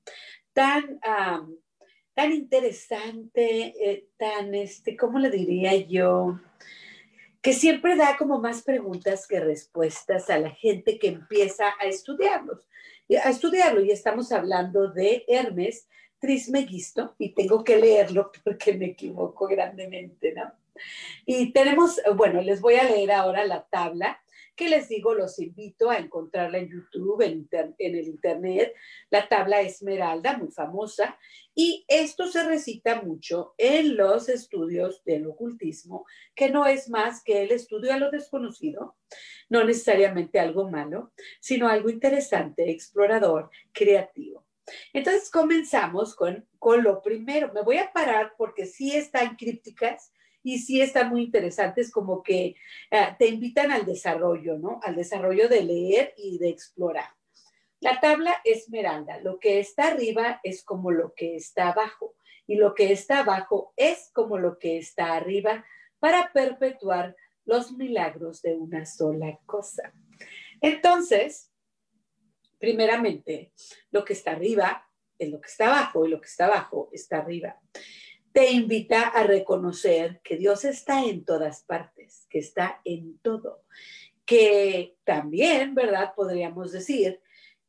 [0.54, 1.00] tan,
[2.14, 6.38] tan interesante, eh, tan, este, ¿cómo le diría yo?
[7.44, 12.66] que siempre da como más preguntas que respuestas a la gente que empieza a estudiarlos,
[13.22, 13.82] a estudiarlo.
[13.82, 15.86] Y estamos hablando de Hermes
[16.18, 20.54] Trismegisto, y tengo que leerlo porque me equivoco grandemente, ¿no?
[21.26, 24.23] Y tenemos, bueno, les voy a leer ahora la tabla
[24.56, 28.74] que les digo, los invito a encontrarla en YouTube, en, el Internet,
[29.10, 31.18] la tabla Esmeralda, muy famosa,
[31.54, 37.42] y esto se recita mucho en los estudios del ocultismo, que no es más que
[37.42, 38.96] el estudio a lo desconocido,
[39.48, 44.44] no necesariamente algo malo, sino algo interesante, explorador, creativo.
[44.92, 47.52] Entonces comenzamos con, con lo primero.
[47.52, 50.12] Me voy a parar porque sí están crípticas,
[50.44, 52.54] y sí están muy interesantes, como que
[52.90, 54.78] eh, te invitan al desarrollo, ¿no?
[54.82, 57.08] Al desarrollo de leer y de explorar.
[57.80, 62.14] La tabla esmeralda, lo que está arriba es como lo que está abajo
[62.46, 65.64] y lo que está abajo es como lo que está arriba
[65.98, 69.94] para perpetuar los milagros de una sola cosa.
[70.60, 71.50] Entonces,
[72.58, 73.52] primeramente,
[73.90, 74.86] lo que está arriba
[75.18, 77.58] es lo que está abajo y lo que está abajo está arriba
[78.34, 83.62] te invita a reconocer que Dios está en todas partes, que está en todo,
[84.26, 86.14] que también, ¿verdad?
[86.16, 87.20] Podríamos decir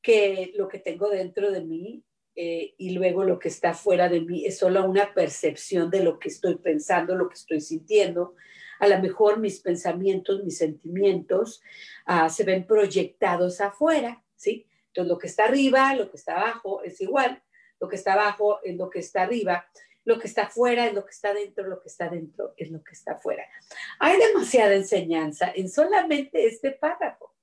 [0.02, 2.04] que lo que tengo dentro de mí
[2.36, 6.18] eh, y luego lo que está fuera de mí es solo una percepción de lo
[6.18, 8.34] que estoy pensando, lo que estoy sintiendo.
[8.80, 11.62] A lo mejor mis pensamientos, mis sentimientos
[12.08, 14.66] ah, se ven proyectados afuera, ¿sí?
[14.88, 17.44] Entonces lo que está arriba, lo que está abajo es igual,
[17.80, 19.68] lo que está abajo es lo que está arriba
[20.06, 22.84] lo que está afuera es lo que está dentro, lo que está dentro es lo
[22.84, 23.44] que está afuera.
[24.00, 27.34] Hay demasiada enseñanza en solamente este párrafo.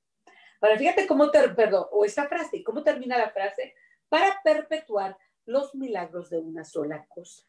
[0.61, 3.75] Ahora, fíjate cómo, te, perdón, o esta frase, cómo termina la frase,
[4.09, 7.45] para perpetuar los milagros de una sola cosa.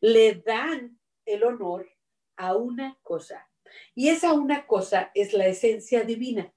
[0.00, 1.88] Le dan el honor
[2.36, 3.48] a una cosa.
[3.94, 6.52] Y esa una cosa es la esencia divina.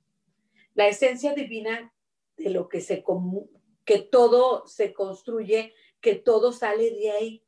[0.73, 1.93] La esencia divina
[2.37, 3.03] de lo que se
[3.85, 7.43] que todo se construye, que todo sale de ahí.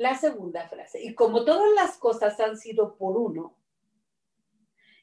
[0.00, 3.54] La segunda frase, y como todas las cosas han sido por uno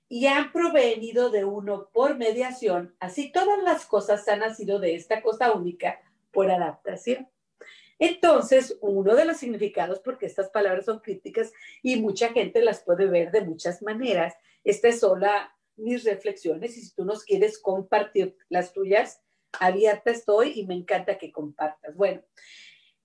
[0.09, 5.21] y han provenido de uno por mediación, así todas las cosas han nacido de esta
[5.21, 7.29] cosa única por adaptación.
[7.99, 13.05] Entonces, uno de los significados, porque estas palabras son críticas y mucha gente las puede
[13.05, 14.33] ver de muchas maneras,
[14.63, 19.21] esta es sola mis reflexiones y si tú nos quieres compartir las tuyas,
[19.59, 21.95] abierta estoy y me encanta que compartas.
[21.95, 22.23] Bueno,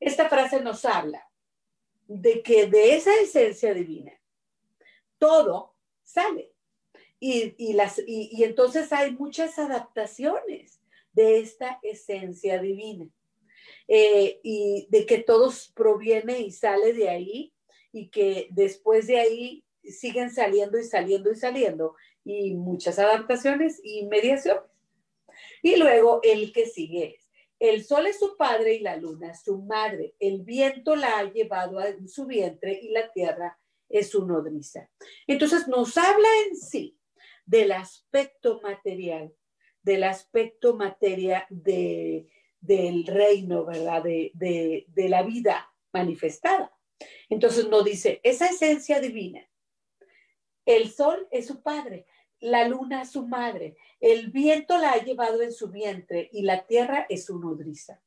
[0.00, 1.28] esta frase nos habla
[2.20, 4.12] de que de esa esencia divina
[5.18, 6.53] todo sale.
[7.20, 10.80] Y, las, y, entonces hay muchas adaptaciones
[11.12, 13.09] de esta esencia divina.
[13.86, 17.53] Eh, y de que todo proviene y sale de ahí
[17.93, 24.07] y que después de ahí siguen saliendo y saliendo y saliendo y muchas adaptaciones y
[24.07, 24.62] mediaciones.
[25.62, 27.22] Y luego el que sigue
[27.62, 30.16] el sol es su padre y la luna su madre.
[30.18, 33.56] El viento la ha llevado a su vientre y la tierra
[33.88, 34.90] es su nodriza.
[35.28, 36.98] Entonces nos habla en sí
[37.46, 39.32] del aspecto material,
[39.80, 42.26] del aspecto materia de,
[42.60, 44.02] del reino, ¿verdad?
[44.02, 46.76] De, de la vida manifestada.
[47.28, 49.48] Entonces nos dice, esa esencia divina,
[50.66, 52.06] el sol es su padre,
[52.43, 56.66] la luna es su madre, el viento la ha llevado en su vientre y la
[56.66, 58.03] tierra es su nodriza.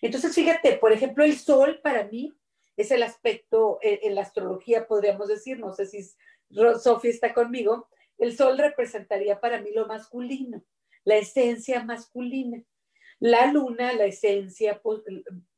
[0.00, 2.32] Entonces, fíjate, por ejemplo, el sol para mí
[2.76, 6.08] es el aspecto, en, la astrología podríamos decir, no sé si
[6.80, 10.64] Sofía está conmigo, el sol representaría para mí lo masculino,
[11.04, 12.62] la esencia masculina.
[13.18, 14.80] La luna, la esencia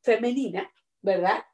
[0.01, 1.45] femenina, ¿verdad?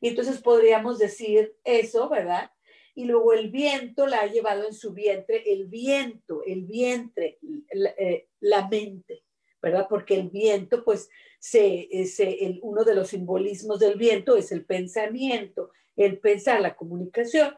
[0.00, 2.50] Y entonces podríamos decir eso, ¿verdad?
[2.94, 7.38] Y luego el viento la ha llevado en su vientre, el viento, el vientre,
[7.72, 8.28] la, eh,
[8.70, 9.24] mente,
[9.62, 9.86] ¿verdad?
[9.88, 15.70] Porque el viento, pues, se, el, uno de los simbolismos del viento es el pensamiento,
[15.96, 17.56] el pensar, la comunicación.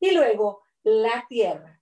[0.00, 1.80] Y luego la tierra.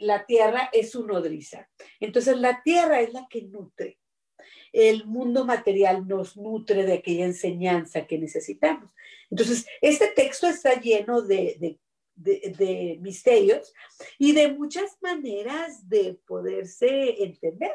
[0.00, 1.70] La tierra es su nodriza.
[2.00, 3.98] Entonces, la tierra es la que nutre
[4.72, 8.94] el mundo material nos nutre de aquella enseñanza que necesitamos.
[9.30, 11.78] Entonces, este texto está lleno de,
[13.00, 13.72] misterios
[14.18, 17.72] y de muchas maneras de poderse entender.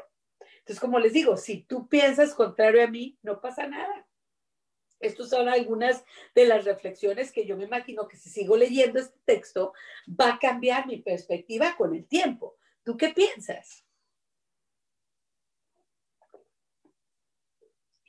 [0.60, 4.05] Entonces, como les digo, si tú piensas contrario a mí, no pasa nada.
[4.99, 6.03] Estas son algunas
[6.36, 9.74] de las reflexiones que yo me imagino que si sigo leyendo este texto,
[10.10, 12.57] va a cambiar mi perspectiva con el tiempo.
[12.84, 13.86] ¿Tú qué piensas?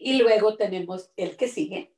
[0.03, 1.95] Y luego tenemos el que sigue.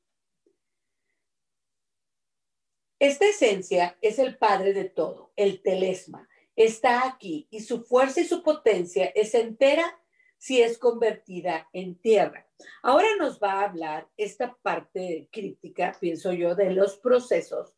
[2.98, 6.28] Esta esencia es el padre de todo, el telesma.
[6.57, 10.00] Está aquí y su fuerza y su potencia es entera
[10.36, 12.50] si es convertida en tierra.
[12.82, 17.72] Ahora nos va a hablar esta parte crítica, pienso yo, de los procesos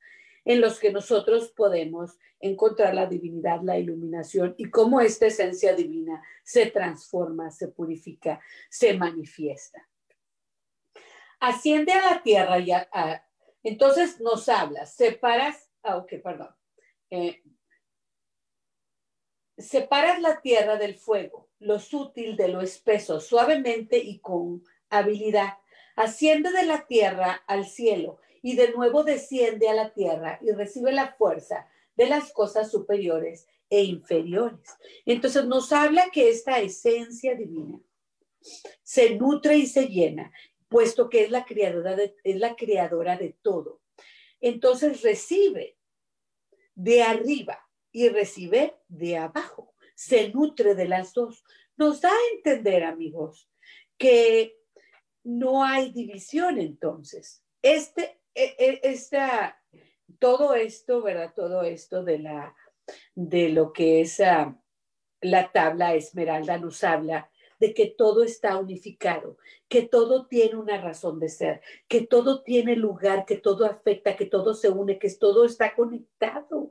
[0.46, 6.22] en los que nosotros podemos encontrar la divinidad, la iluminación y cómo esta esencia divina
[6.42, 9.86] se transforma, se purifica, se manifiesta
[11.48, 12.72] asciende a la tierra y
[13.62, 16.48] entonces nos hablas, separas, ah, perdón,
[17.10, 17.42] eh,
[19.58, 25.58] separas la tierra del fuego, lo sutil de lo espeso, suavemente y con habilidad.
[25.96, 30.92] Asciende de la tierra al cielo y de nuevo desciende a la tierra y recibe
[30.92, 34.76] la fuerza de las cosas superiores e inferiores.
[35.06, 37.80] Entonces nos habla que esta esencia divina
[38.82, 40.32] se nutre y se llena
[40.68, 43.80] puesto que es la creadora de, es la creadora de todo.
[44.40, 45.78] Entonces recibe
[46.74, 49.74] de arriba y recibe de abajo.
[49.94, 51.44] Se nutre de las dos.
[51.76, 53.48] Nos da a entender, amigos,
[53.96, 54.56] que
[55.22, 57.42] no hay división entonces.
[57.62, 59.60] Este, e, e, esta,
[60.18, 61.32] todo esto, ¿verdad?
[61.34, 62.54] Todo esto de la,
[63.14, 64.60] de lo que es ah,
[65.20, 67.30] la tabla esmeralda nos habla
[67.64, 69.38] de que todo está unificado,
[69.68, 74.26] que todo tiene una razón de ser, que todo tiene lugar, que todo afecta, que
[74.26, 76.68] todo se une, que todo está conectado,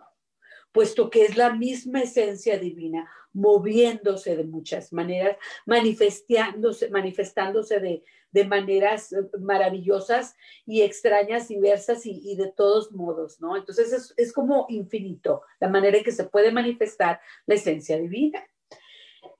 [0.71, 5.35] puesto que es la misma esencia divina, moviéndose de muchas maneras,
[5.65, 13.57] manifestándose, manifestándose de, de maneras eh, maravillosas y extrañas, diversas y, de todos modos, ¿no?
[13.57, 18.43] Entonces es, es como infinito la manera en que se puede manifestar la esencia divina.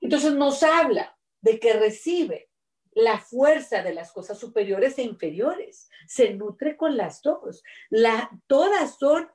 [0.00, 1.13] Entonces nos habla
[1.44, 2.48] de que recibe
[2.92, 5.90] la fuerza de las cosas superiores e inferiores.
[6.06, 7.62] Se nutre con las dos.
[7.90, 9.30] La, todas son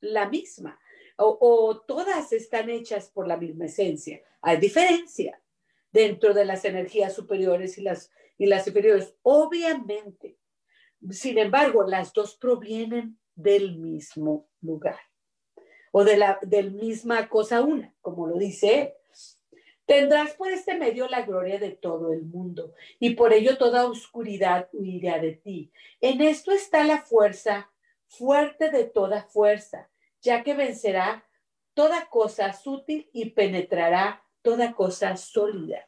[0.00, 0.78] la misma
[1.16, 4.22] o, todas están hechas por la misma esencia.
[4.40, 5.42] Hay diferencia
[5.90, 10.38] dentro de las energías superiores y las, y las inferiores, obviamente.
[11.10, 14.98] Sin embargo, las dos provienen del mismo lugar
[15.90, 18.92] o de la del misma cosa una, como lo dice él.
[19.88, 24.68] Tendrás por este medio la gloria de todo el mundo, y por ello toda oscuridad
[24.74, 25.72] huirá de ti.
[26.02, 27.70] En esto está la fuerza,
[28.06, 29.88] fuerte de toda fuerza,
[30.20, 31.26] ya que vencerá
[31.72, 35.87] toda cosa sutil y penetrará toda cosa sólida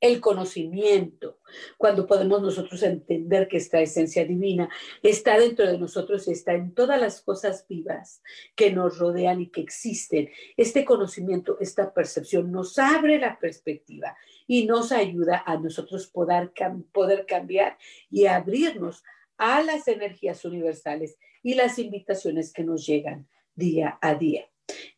[0.00, 1.38] el conocimiento,
[1.76, 4.68] cuando podemos nosotros entender que esta esencia divina
[5.02, 8.22] está dentro de nosotros y está en todas las cosas vivas
[8.54, 10.30] que nos rodean y que existen.
[10.56, 16.52] Este conocimiento, esta percepción nos abre la perspectiva y nos ayuda a nosotros poder,
[16.92, 17.76] poder cambiar
[18.10, 19.04] y abrirnos
[19.36, 24.48] a las energías universales y las invitaciones que nos llegan día a día,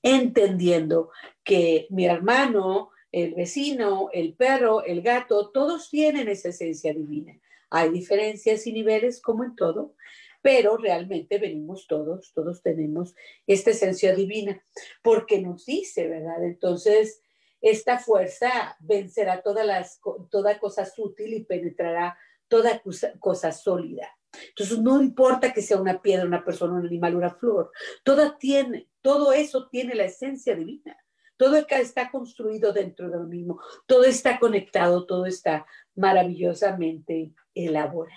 [0.03, 1.11] entendiendo
[1.45, 7.39] que mi hermano, el vecino, el perro, el gato, todos tienen esa esencia divina.
[7.71, 9.95] Hay diferencias y niveles como en todo,
[10.41, 13.15] pero realmente venimos todos, todos tenemos
[13.47, 14.63] esta esencia divina,
[15.03, 16.45] porque nos dice, ¿verdad?
[16.45, 17.23] Entonces,
[17.61, 20.01] esta fuerza vencerá todas las,
[20.31, 24.09] toda cosa sutil y penetrará toda cosa, cosa sólida.
[24.49, 27.71] Entonces, no importa que sea una piedra, una persona, un animal, una flor,
[28.03, 30.97] todo, tiene, todo eso tiene la esencia divina.
[31.43, 35.67] Todo está construido dentro de lo mismo, todo está conectado, todo está
[35.97, 38.17] maravillosamente elaborado,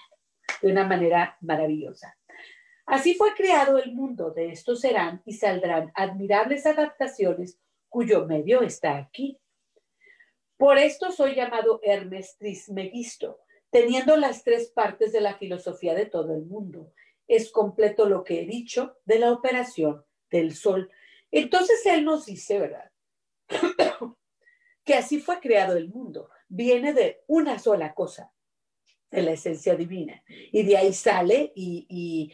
[0.62, 2.16] de una manera maravillosa.
[2.86, 7.60] Así fue creado el mundo, de esto serán y saldrán admirables adaptaciones
[7.90, 9.40] cuyo medio está aquí.
[10.56, 13.40] Por esto soy llamado Hermes Trismegisto,
[13.72, 16.94] teniendo las tres partes de la filosofía de todo el mundo.
[17.28, 20.92] Es completo lo que he dicho de la operación del sol.
[21.32, 22.92] Entonces él nos dice, ¿verdad?
[24.84, 26.30] que así fue creado el mundo.
[26.48, 28.32] Viene de una sola cosa,
[29.12, 30.24] de la esencia divina.
[30.28, 32.34] Y de ahí sale y, y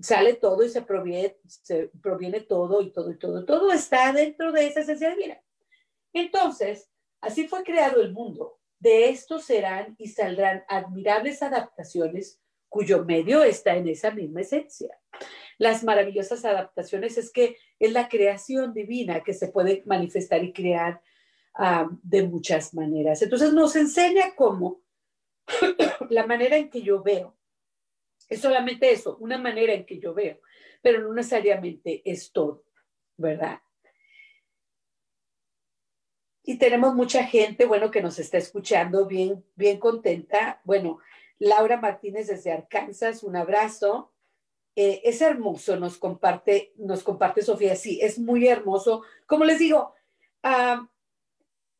[0.00, 3.44] sale todo y se proviene, se proviene todo y todo y todo.
[3.44, 5.40] Todo está dentro de esa esencia divina.
[6.12, 8.58] Entonces, así fue creado el mundo.
[8.78, 14.96] De esto serán y saldrán admirables adaptaciones cuyo medio está en esa misma esencia.
[15.58, 21.02] Las maravillosas adaptaciones es que es la creación divina que se puede manifestar y crear
[21.54, 23.20] ah, de muchas maneras.
[23.20, 24.80] Entonces nos enseña cómo
[26.10, 27.38] la manera en que yo veo
[28.28, 30.40] es solamente eso, una manera en que yo veo,
[30.82, 32.64] pero no necesariamente es todo,
[33.16, 33.60] ¿verdad?
[36.42, 40.60] Y tenemos mucha gente, bueno, que nos está escuchando bien, bien contenta.
[40.64, 40.98] Bueno,
[41.38, 44.12] Laura Martínez desde Arkansas, un abrazo.
[44.80, 49.02] Eh, es hermoso, nos comparte, nos comparte Sofía, sí, es muy hermoso.
[49.26, 49.92] Como les digo,
[50.44, 50.88] ah,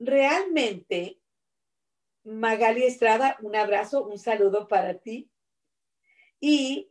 [0.01, 1.20] realmente,
[2.24, 5.30] Magali Estrada, un abrazo, un saludo para ti.
[6.40, 6.90] Y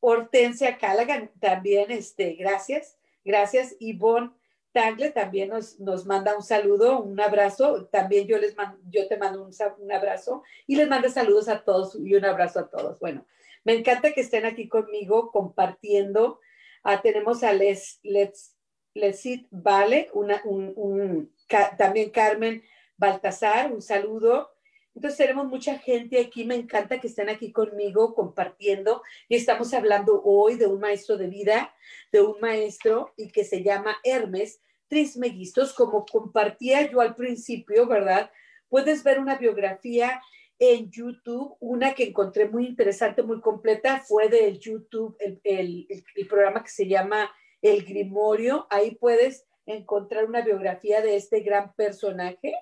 [0.00, 3.76] Hortensia Callaghan también, este, gracias, gracias.
[3.78, 4.30] Yvonne
[4.72, 7.84] Tangle también nos, nos manda un saludo, un abrazo.
[7.88, 11.62] También yo les mando, yo te mando un, un, abrazo y les mando saludos a
[11.62, 12.98] todos y un abrazo a todos.
[13.00, 13.26] Bueno,
[13.64, 16.40] me encanta que estén aquí conmigo compartiendo.
[16.82, 18.56] Ah, tenemos a Les, Les,
[18.94, 21.34] Lesit Vale, una, un, un,
[21.76, 22.62] también Carmen
[22.96, 24.50] Baltasar, un saludo.
[24.94, 30.20] Entonces tenemos mucha gente aquí, me encanta que estén aquí conmigo compartiendo y estamos hablando
[30.24, 31.74] hoy de un maestro de vida,
[32.10, 38.32] de un maestro y que se llama Hermes Trismegistos, como compartía yo al principio, ¿verdad?
[38.68, 40.20] Puedes ver una biografía
[40.60, 46.28] en YouTube, una que encontré muy interesante, muy completa, fue del YouTube, el, el, el
[46.28, 47.30] programa que se llama
[47.62, 52.52] El Grimorio, ahí puedes encontrar una biografía de este gran personaje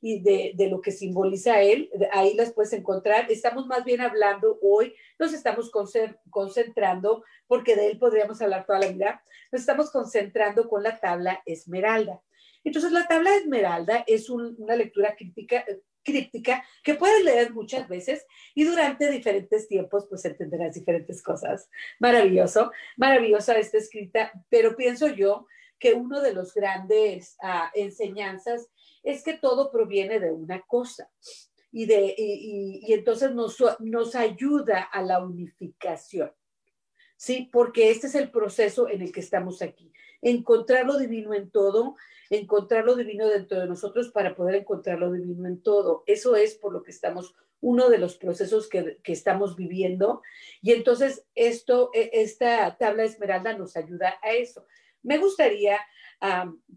[0.00, 3.30] y de, de, lo que simboliza él, ahí las puedes encontrar.
[3.30, 5.70] Estamos más bien hablando hoy, nos estamos
[6.30, 9.22] concentrando, porque de él podríamos hablar toda la vida,
[9.52, 12.20] nos estamos concentrando con la tabla esmeralda.
[12.64, 15.64] Entonces, la tabla esmeralda es una lectura crítica,
[16.08, 21.68] críptica que puedes leer muchas veces y durante diferentes tiempos pues entenderás diferentes cosas.
[21.98, 25.46] Maravilloso, maravillosa esta escrita, pero pienso yo
[25.78, 28.68] que uno de los grandes uh, enseñanzas
[29.02, 31.08] es que todo proviene de una cosa
[31.70, 36.32] y, de, y, entonces nos, nos ayuda a la unificación.
[37.16, 37.48] ¿sí?
[37.52, 39.92] Porque este es el proceso en el que estamos aquí.
[40.22, 41.96] Encontrar lo divino en todo,
[42.30, 46.02] encontrar lo divino dentro de nosotros para poder encontrar lo divino en todo.
[46.06, 50.22] Eso es por lo que estamos, uno de los procesos que, que estamos viviendo.
[50.62, 54.66] Y entonces esto, e, esta tabla esmeralda nos ayuda a eso.
[55.02, 55.78] Me gustaría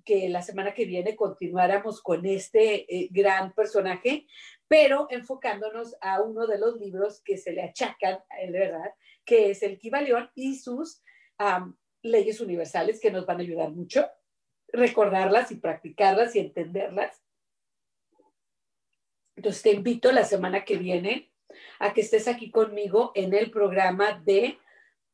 [0.06, 4.28] que la semana que viene continuáramos con este eh, gran personaje,
[4.68, 8.94] pero enfocándonos a uno de los libros que se le achacan a él, ¿verdad?
[9.26, 11.02] Que es el Kibalión y sus
[12.04, 14.08] leyes universales que nos van a ayudar mucho,
[14.68, 17.22] recordarlas y practicarlas y entenderlas.
[19.36, 21.32] Entonces te invito la semana que viene
[21.80, 24.58] a que estés aquí conmigo en el programa de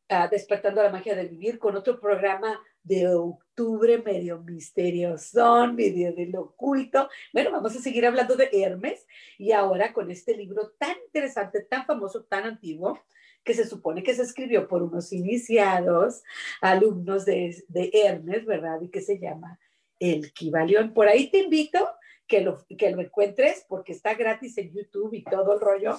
[0.10, 6.36] uh, Despertando la Magia de Vivir con otro programa de octubre medio misterioso, medio del
[6.36, 7.10] oculto.
[7.34, 9.06] Bueno, vamos a seguir hablando de Hermes
[9.38, 13.00] y ahora con este libro tan interesante, tan famoso, tan antiguo,
[13.48, 16.22] que se supone que se escribió por unos iniciados,
[16.62, 18.82] alumnos de, de Hermes, ¿verdad?
[18.82, 19.58] Y que se llama
[20.00, 20.94] El Kibalión.
[20.94, 21.90] Por ahí te invito
[22.28, 25.98] que lo, que lo encuentres porque está gratis en YouTube y todo el rollo.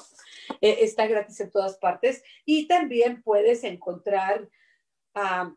[0.60, 2.22] Eh, está gratis en todas partes.
[2.44, 4.46] Y también puedes encontrar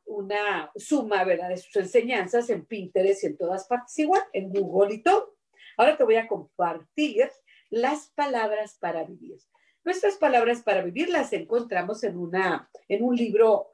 [0.05, 1.49] una suma, ¿verdad?
[1.49, 5.35] De sus enseñanzas en Pinterest y en todas partes, igual en Google y todo.
[5.77, 7.29] Ahora te voy a compartir
[7.69, 9.39] las palabras para vivir.
[9.84, 13.71] Nuestras palabras para vivir las encontramos en, una, en un libro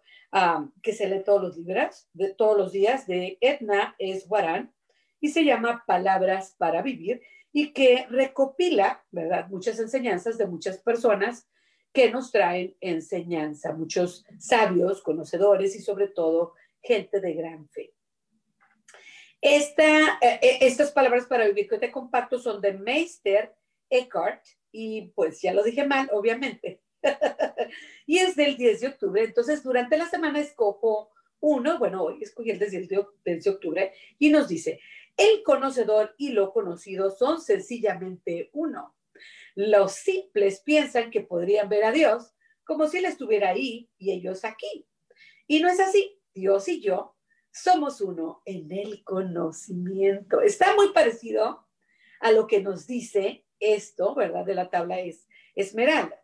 [0.84, 4.74] que se lee todos los días, de todos los días, de Edna Esguarán,
[5.20, 9.48] y se llama Palabras para Vivir y que recopila, ¿verdad?
[9.50, 11.50] Muchas enseñanzas de muchas personas
[11.92, 16.54] que nos traen enseñanza, muchos sabios, conocedores y sobre todo
[16.84, 17.94] gente de gran fe.
[19.42, 23.56] Esta, eh, eh, estas palabras para vivir que te comparto son de Meister
[23.90, 24.44] Eckhart
[24.80, 26.84] y pues ya lo dije mal, obviamente.
[28.06, 31.10] y es del 10 de octubre, entonces durante la semana escojo
[31.40, 32.88] uno, bueno, hoy escogí el 10
[33.24, 34.80] de octubre y nos dice,
[35.18, 38.96] el conocedor y lo conocido son sencillamente uno.
[39.56, 44.46] Los simples piensan que podrían ver a Dios como si Él estuviera ahí y ellos
[44.46, 44.88] aquí.
[45.48, 46.20] Y no es así.
[46.36, 47.16] Dios y yo
[47.52, 50.42] somos uno en el conocimiento.
[50.42, 51.68] Está muy parecido
[52.20, 54.46] a lo que nos dice esto, ¿verdad?
[54.46, 56.22] De la tabla es Esmeralda.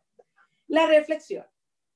[0.67, 1.45] La reflexión.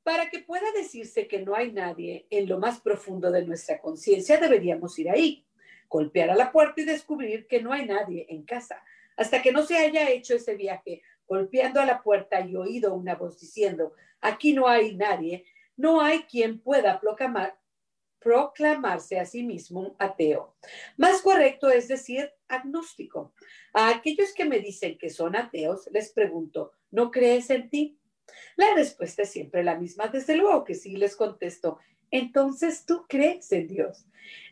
[0.03, 4.38] Para que pueda decirse que no hay nadie en lo más profundo de nuestra conciencia,
[4.38, 5.47] deberíamos ir ahí
[5.89, 8.83] golpear a la puerta y descubrir que no hay nadie en casa.
[9.15, 13.15] Hasta que no se haya hecho ese viaje, golpeando a la puerta y oído una
[13.15, 17.57] voz diciendo, aquí no hay nadie, no hay quien pueda proclamar,
[18.20, 20.55] proclamarse a sí mismo ateo.
[20.97, 23.34] Más correcto es decir agnóstico.
[23.74, 27.99] A aquellos que me dicen que son ateos, les pregunto, ¿no crees en ti?
[28.55, 30.07] La respuesta es siempre la misma.
[30.07, 31.80] Desde luego que sí, les contesto,
[32.11, 34.05] entonces tú crees en Dios.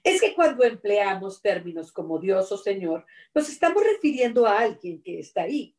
[0.03, 5.19] Es que cuando empleamos términos como Dios o Señor, nos estamos refiriendo a alguien que
[5.19, 5.75] está ahí.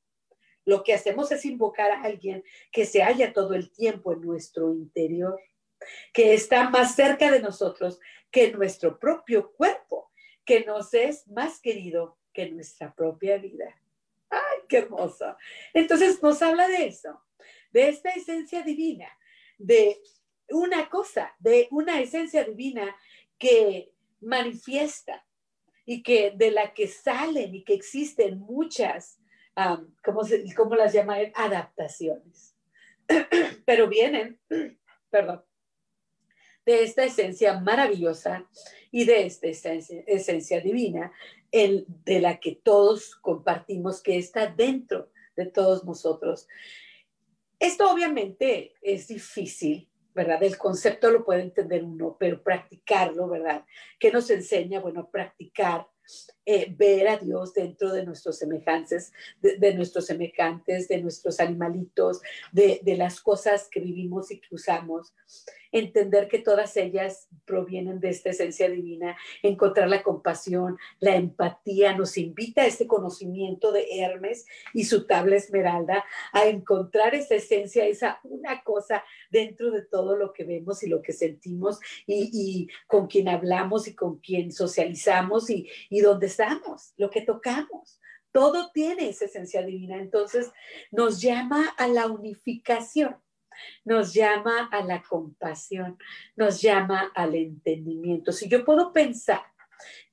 [0.65, 4.75] Lo que hacemos es invocar a alguien que se halla todo el tiempo en nuestro
[4.75, 5.41] interior,
[6.13, 7.99] que está más cerca de nosotros
[8.31, 10.11] que nuestro propio cuerpo,
[10.45, 13.81] que nos es más querido que nuestra propia vida.
[14.31, 15.37] ¡Ay, qué hermoso!
[15.73, 17.21] Entonces nos habla de eso,
[17.73, 19.09] de esta esencia divina,
[19.59, 20.01] de
[20.51, 22.95] una cosa, de una esencia divina
[23.39, 25.25] que manifiesta
[25.85, 29.21] y que de la que salen y que existen muchas,
[30.05, 30.23] ¿cómo,
[30.57, 31.33] ¿cómo, las llama él?
[31.35, 32.55] Adaptaciones.
[33.65, 34.39] Pero vienen,
[35.11, 35.45] perdón,
[36.67, 38.47] de esta esencia maravillosa
[38.91, 41.13] y de esta esencia, esencia divina
[41.53, 46.49] el, de la que todos compartimos, que está dentro de todos nosotros.
[47.59, 50.43] Esto obviamente es difícil ¿verdad?
[50.43, 53.67] El concepto lo puede entender uno, pero practicarlo, ¿verdad?
[53.99, 54.81] ¿Qué nos enseña?
[54.81, 55.87] Bueno, practicar
[56.49, 62.21] eh, ver a Dios dentro de nuestros semejantes, de, nuestros semejantes, de nuestros animalitos,
[62.53, 65.13] de, de, las cosas que vivimos y que usamos.
[65.73, 72.17] Entender que todas ellas provienen de esta esencia divina, encontrar la compasión, la empatía, nos
[72.17, 78.21] invita a este conocimiento de Hermes y su tabla esmeralda, a encontrar esa esencia, esa
[78.23, 83.09] una cosa dentro de todo lo que vemos y lo que sentimos y, y con
[83.09, 86.36] quien hablamos y con quien socializamos y, y donde
[86.97, 88.01] lo que tocamos.
[88.33, 89.97] Todo tiene esa esencia divina.
[89.97, 90.53] Entonces
[90.91, 93.17] nos llama a la unificación,
[93.85, 95.99] nos llama a la compasión,
[96.35, 98.33] nos llama al entendimiento.
[98.33, 99.43] Si yo puedo pensar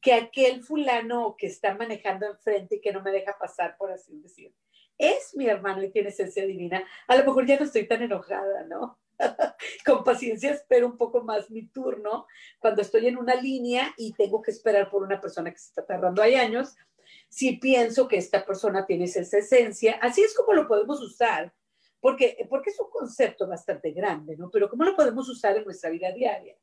[0.01, 4.19] que aquel fulano que está manejando enfrente y que no me deja pasar, por así
[4.19, 4.53] decir,
[4.97, 8.63] es mi hermano y tiene esencia divina, a lo mejor ya no estoy tan enojada,
[8.65, 8.99] ¿no?
[9.85, 12.27] Con paciencia espero un poco más mi turno
[12.59, 15.85] cuando estoy en una línea y tengo que esperar por una persona que se está
[15.85, 16.75] tardando hay años.
[17.29, 21.53] Si pienso que esta persona tiene esa esencia, así es como lo podemos usar,
[21.99, 24.49] porque, porque es un concepto bastante grande, ¿no?
[24.51, 26.55] Pero ¿cómo lo podemos usar en nuestra vida diaria?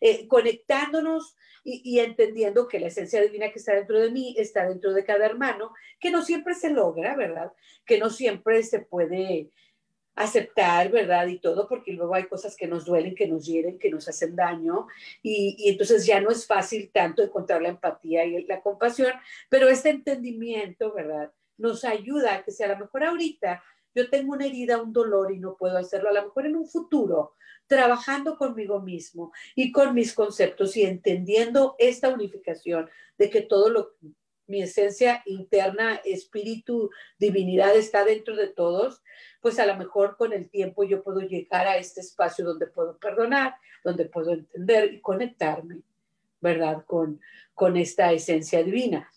[0.00, 4.66] Eh, conectándonos y, y, entendiendo que la esencia divina que está dentro de mí está
[4.66, 7.52] dentro de cada hermano, que no siempre se logra, ¿verdad?
[7.84, 9.50] Que no siempre se puede
[10.16, 11.26] aceptar, ¿verdad?
[11.28, 14.34] Y todo, porque luego hay cosas que nos duelen, que nos hieren, que nos hacen
[14.34, 14.86] daño,
[15.22, 19.12] y, entonces ya no es fácil tanto encontrar la empatía y la compasión,
[19.50, 21.30] pero este entendimiento, ¿verdad?
[21.58, 23.62] Nos ayuda a que si a lo mejor ahorita
[23.94, 26.66] yo tengo una herida, un dolor y no puedo hacerlo, a lo mejor en un
[26.66, 27.34] futuro,
[27.66, 32.88] trabajando conmigo mismo y con mis conceptos y entendiendo esta unificación
[33.18, 33.96] de que todo lo
[34.46, 39.02] mi esencia interna, espíritu, divinidad está dentro de todos,
[39.40, 42.98] pues a lo mejor con el tiempo yo puedo llegar a este espacio donde puedo
[42.98, 45.82] perdonar, donde puedo entender y conectarme,
[46.40, 46.84] ¿verdad?
[46.86, 47.20] Con,
[47.54, 49.10] con esta esencia divina.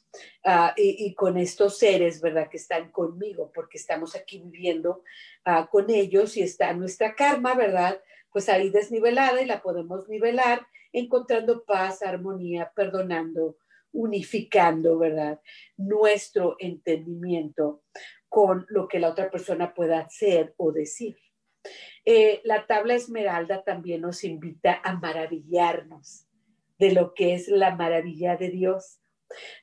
[0.43, 2.49] Ah, y, con estos seres, ¿verdad?
[2.49, 5.03] Que están conmigo, porque estamos aquí viviendo
[5.45, 8.01] ah, con ellos y está nuestra karma, ¿verdad?
[8.31, 13.57] Pues ahí desnivelada y la podemos nivelar encontrando paz, armonía, perdonando,
[13.91, 15.39] unificando, ¿verdad?
[15.77, 17.83] Nuestro entendimiento
[18.27, 21.17] con lo que la otra persona pueda hacer o decir.
[22.05, 26.25] Eh, la tabla esmeralda también nos invita a maravillarnos
[26.77, 28.99] de lo que es la maravilla de Dios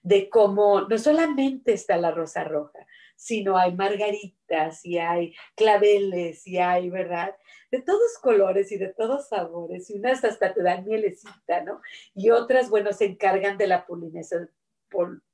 [0.02, 2.86] de cómo no solamente está la rosa roja,
[3.16, 7.34] sino hay margaritas y hay claveles y hay, ¿verdad?
[7.70, 11.80] De todos colores y de todos sabores, y unas hasta te dan mielecita, ¿no?
[12.14, 14.50] Y otras, bueno, se encargan de la polinización,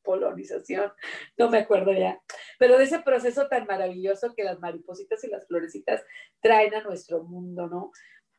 [0.03, 0.93] polonización,
[1.37, 2.21] no me acuerdo ya,
[2.59, 6.03] pero de ese proceso tan maravilloso que las maripositas y las florecitas
[6.41, 7.93] traen a nuestro mundo, ¿no?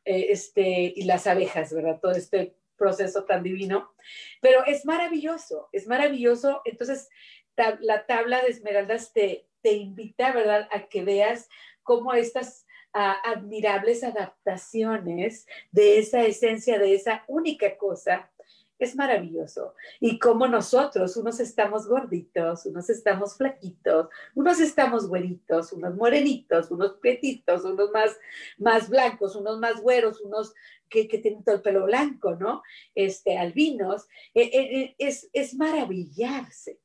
[0.04, 1.98] Eh, este, y las abejas, ¿verdad?
[2.00, 3.94] Todo este proceso tan divino,
[4.40, 6.60] pero es maravilloso, es maravilloso.
[6.64, 7.08] Entonces,
[7.80, 11.48] la tabla de esmeraldas te, te invita, ¿verdad?, a que veas
[11.82, 18.30] cómo estas ah, admirables adaptaciones de esa esencia, de esa única cosa,
[18.78, 19.74] es maravilloso.
[20.00, 26.94] Y como nosotros, unos estamos gorditos, unos estamos flaquitos, unos estamos güeritos, unos morenitos, unos
[26.94, 28.18] petitos, unos más,
[28.58, 30.54] más blancos, unos más güeros, unos
[30.88, 32.62] que, tienen todo el pelo blanco, ¿no?
[32.94, 34.06] Este, albinos.
[34.34, 36.80] Eh, eh, eh, es, es maravillarse.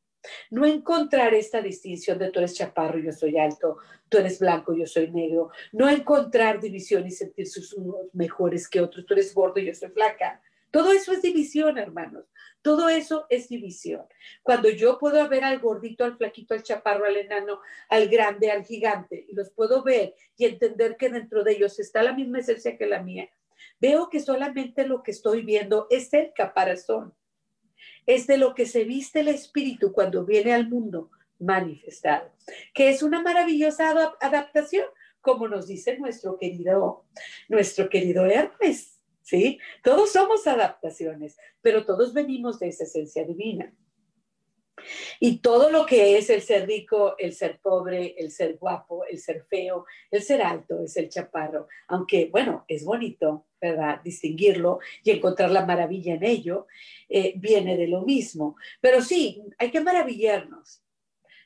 [0.50, 3.78] No encontrar esta distinción de tú eres chaparro, yo soy alto,
[4.10, 5.52] tú eres blanco, yo soy negro.
[5.72, 10.42] No encontrar división y sentirse unos mejores que otros, tú eres gordo yo soy flaca.
[10.72, 12.26] Todo eso es división, hermanos.
[12.62, 14.06] Todo eso es división.
[14.44, 18.64] Cuando yo puedo ver al gordito, al flaquito, al chaparro, al enano, al grande, al
[18.64, 22.78] gigante, y los puedo ver y entender que dentro de ellos está la misma esencia
[22.78, 23.30] que la mía,
[23.80, 27.14] veo que solamente lo que estoy viendo es el caparazón.
[28.06, 32.32] Es de lo que se viste el espíritu cuando viene al mundo manifestado,
[32.74, 34.86] que es una maravillosa adaptación,
[35.22, 37.06] como nos dice nuestro querido,
[37.48, 39.00] nuestro querido Hermes.
[39.22, 39.60] ¿sí?
[39.84, 43.74] Todos somos adaptaciones, pero todos venimos de esa esencia divina.
[45.20, 49.20] Y todo lo que es el ser rico, el ser pobre, el ser guapo, el
[49.20, 51.68] ser feo, el ser alto, es el chaparro.
[51.88, 54.02] Aunque, bueno, es bonito, ¿verdad?
[54.04, 56.68] Distinguirlo y encontrar la maravilla en ello,
[57.08, 58.56] eh, viene de lo mismo.
[58.82, 60.84] Pero sí, hay que maravillarnos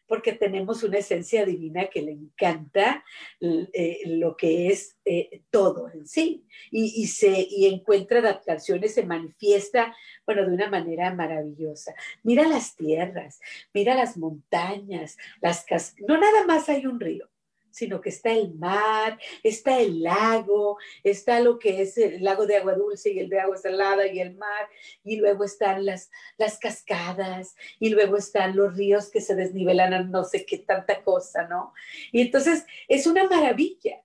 [0.07, 3.03] porque tenemos una esencia divina que le encanta
[3.39, 9.95] eh, lo que es eh, todo en sí y, se, y encuentra adaptaciones, se manifiesta,
[10.25, 11.93] bueno, de una manera maravillosa.
[12.23, 13.39] Mira las tierras,
[13.73, 17.29] mira las montañas, las cascadas, no nada más hay un río,
[17.73, 22.57] sino que está el mar, está el lago, está lo que es el lago de
[22.57, 24.69] agua dulce y el de agua salada y el mar,
[25.03, 30.03] y luego están las, las cascadas, y luego están los ríos que se desnivelan a
[30.03, 31.73] no sé qué tanta cosa, ¿no?
[32.11, 34.01] Y entonces es una maravilla.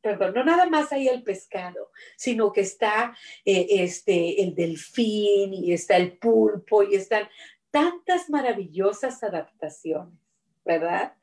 [0.00, 5.72] Perdón, no nada más hay el pescado, sino que está eh, este, el delfín y
[5.72, 7.28] está el pulpo y están
[7.70, 10.25] tantas maravillosas adaptaciones.
[10.66, 11.14] ¿Verdad?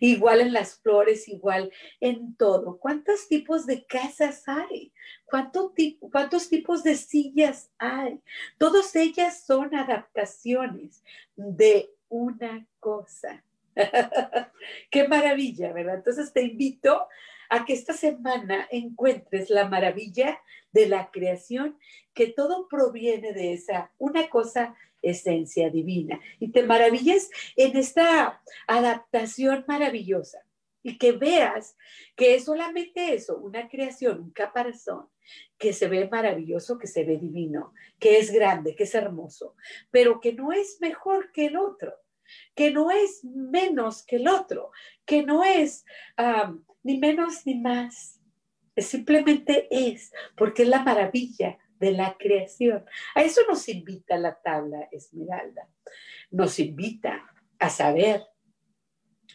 [0.00, 2.78] Igual en las flores, igual en todo.
[2.78, 4.92] ¿Cuántos tipos de casas hay?
[5.26, 8.20] ¿Cuántos tipos de sillas hay?
[8.58, 11.02] Todas ellas son adaptaciones
[11.36, 13.44] de una cosa.
[14.90, 15.96] Qué maravilla, ¿verdad?
[15.96, 17.08] Entonces te invito
[17.50, 20.40] a que esta semana encuentres la maravilla
[20.72, 21.76] de la creación,
[22.14, 26.20] que todo proviene de esa, una cosa esencia divina.
[26.38, 30.38] Y te maravilles en esta adaptación maravillosa
[30.82, 31.76] y que veas
[32.16, 35.08] que es solamente eso, una creación, un caparazón,
[35.56, 39.54] que se ve maravilloso, que se ve divino, que es grande, que es hermoso,
[39.90, 41.94] pero que no es mejor que el otro,
[42.54, 44.72] que no es menos que el otro,
[45.04, 45.84] que no es
[46.82, 48.20] ni menos ni más,
[48.76, 52.84] simplemente es, porque es la maravilla de la creación.
[53.16, 55.68] A eso nos invita la tabla Esmeralda.
[56.30, 57.28] Nos invita
[57.58, 58.22] a saber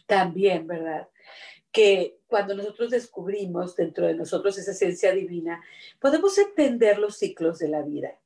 [0.06, 1.08] también, ¿verdad?
[1.70, 5.62] Que cuando nosotros descubrimos dentro de nosotros esa esencia divina,
[6.00, 8.18] podemos entender los ciclos de la vida,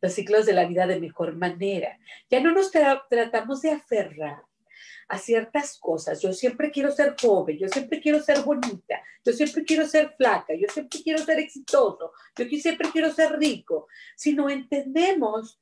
[0.00, 1.98] los ciclos de la vida de mejor manera.
[2.30, 4.42] Ya no nos tratamos de aferrar
[5.08, 6.20] a ciertas cosas.
[6.20, 10.54] Yo siempre quiero ser joven, yo siempre quiero ser bonita, yo siempre quiero ser flaca,
[10.54, 13.88] yo siempre quiero ser exitoso, yo siempre quiero ser rico.
[14.16, 15.60] Si no entendemos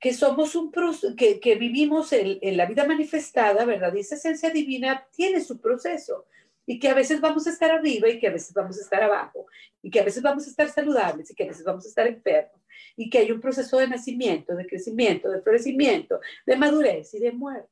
[0.00, 0.72] que somos un
[1.16, 3.94] que, que vivimos en, en, la vida manifestada, ¿verdad?
[3.94, 6.26] Y esa esencia divina tiene su proceso
[6.66, 9.02] y que a veces vamos a estar arriba y que a veces vamos a estar
[9.02, 9.46] abajo
[9.80, 12.06] y que a veces vamos a estar saludables y que a veces vamos a estar
[12.06, 12.60] enfermos
[12.96, 17.32] y que hay un proceso de nacimiento, de crecimiento, de florecimiento, de madurez y de
[17.32, 17.71] muerte.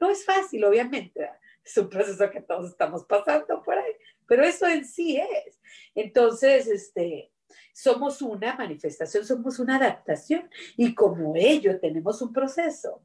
[0.00, 1.28] No es fácil, obviamente,
[1.64, 3.92] es un proceso que todos estamos pasando por ahí,
[4.26, 5.60] pero eso en sí es.
[5.94, 7.30] Entonces, este,
[7.72, 13.02] somos una manifestación, somos una adaptación y como ello tenemos un proceso.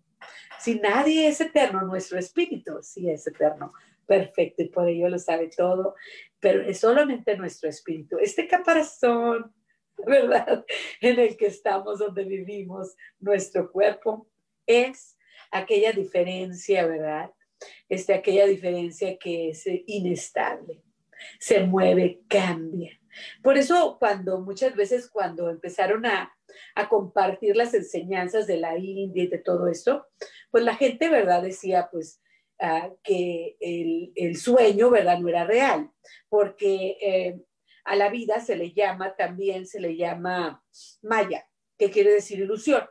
[0.59, 3.73] Si nadie es eterno, nuestro espíritu sí es eterno,
[4.05, 5.95] perfecto, y por ello lo sabe todo,
[6.39, 8.17] pero es solamente nuestro espíritu.
[8.19, 9.53] Este caparazón,
[10.05, 10.65] ¿verdad?
[11.01, 14.27] En el que estamos, donde vivimos, nuestro cuerpo,
[14.65, 15.14] es
[15.51, 17.31] aquella diferencia, ¿verdad?
[17.89, 20.83] Este, aquella diferencia que es inestable,
[21.39, 22.99] se mueve, cambia.
[23.41, 26.31] Por eso cuando muchas veces cuando empezaron a,
[26.89, 30.07] compartir las enseñanzas de la India y de todo esto,
[30.51, 31.41] pues la gente, ¿verdad?
[31.41, 32.21] Decía pues
[32.59, 35.19] ah, que el, sueño, ¿verdad?
[35.19, 35.91] No era real,
[36.29, 37.41] porque eh,
[37.83, 40.63] a la vida se le llama también, se le llama
[41.01, 41.45] maya,
[41.77, 42.83] que quiere decir ilusión.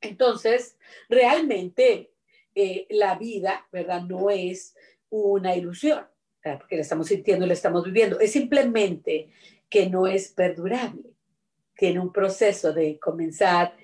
[0.00, 0.76] Entonces,
[1.08, 2.10] realmente
[2.54, 4.02] eh, la vida, ¿verdad?
[4.02, 4.74] No es
[5.10, 6.06] una ilusión,
[6.42, 8.18] porque la estamos sintiendo, la estamos viviendo.
[8.20, 9.30] Es simplemente
[9.68, 11.10] que no es perdurable.
[11.76, 13.76] Tiene un proceso de comenzar,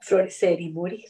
[0.00, 1.06] florecer y morir.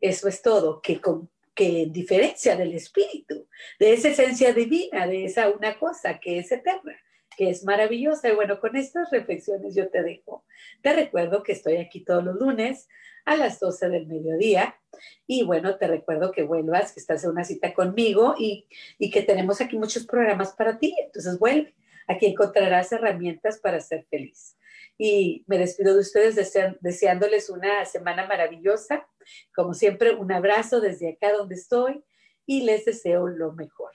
[0.00, 5.24] Eso es todo, que, con, que en diferencia del espíritu, de esa esencia divina, de
[5.24, 6.96] esa una cosa que es eterna,
[7.36, 8.28] que es maravillosa.
[8.28, 10.44] Y bueno, con estas reflexiones yo te dejo.
[10.82, 12.88] Te recuerdo que estoy aquí todos los lunes
[13.24, 14.78] a las 12 del mediodía.
[15.26, 18.66] Y bueno, te recuerdo que vuelvas, que estás en una cita conmigo y,
[18.98, 20.94] y que tenemos aquí muchos programas para ti.
[21.04, 21.74] Entonces vuelve.
[22.06, 24.56] Aquí encontrarás herramientas para ser feliz.
[24.96, 26.36] Y me despido de ustedes
[26.80, 29.08] deseándoles una semana maravillosa.
[29.54, 32.04] Como siempre, un abrazo desde acá donde estoy
[32.46, 33.92] y les deseo lo mejor.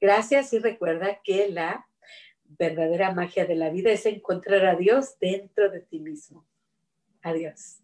[0.00, 1.86] Gracias y recuerda que la
[2.58, 6.46] verdadera magia de la vida es encontrar a Dios dentro de ti mismo.
[7.22, 7.83] Adiós.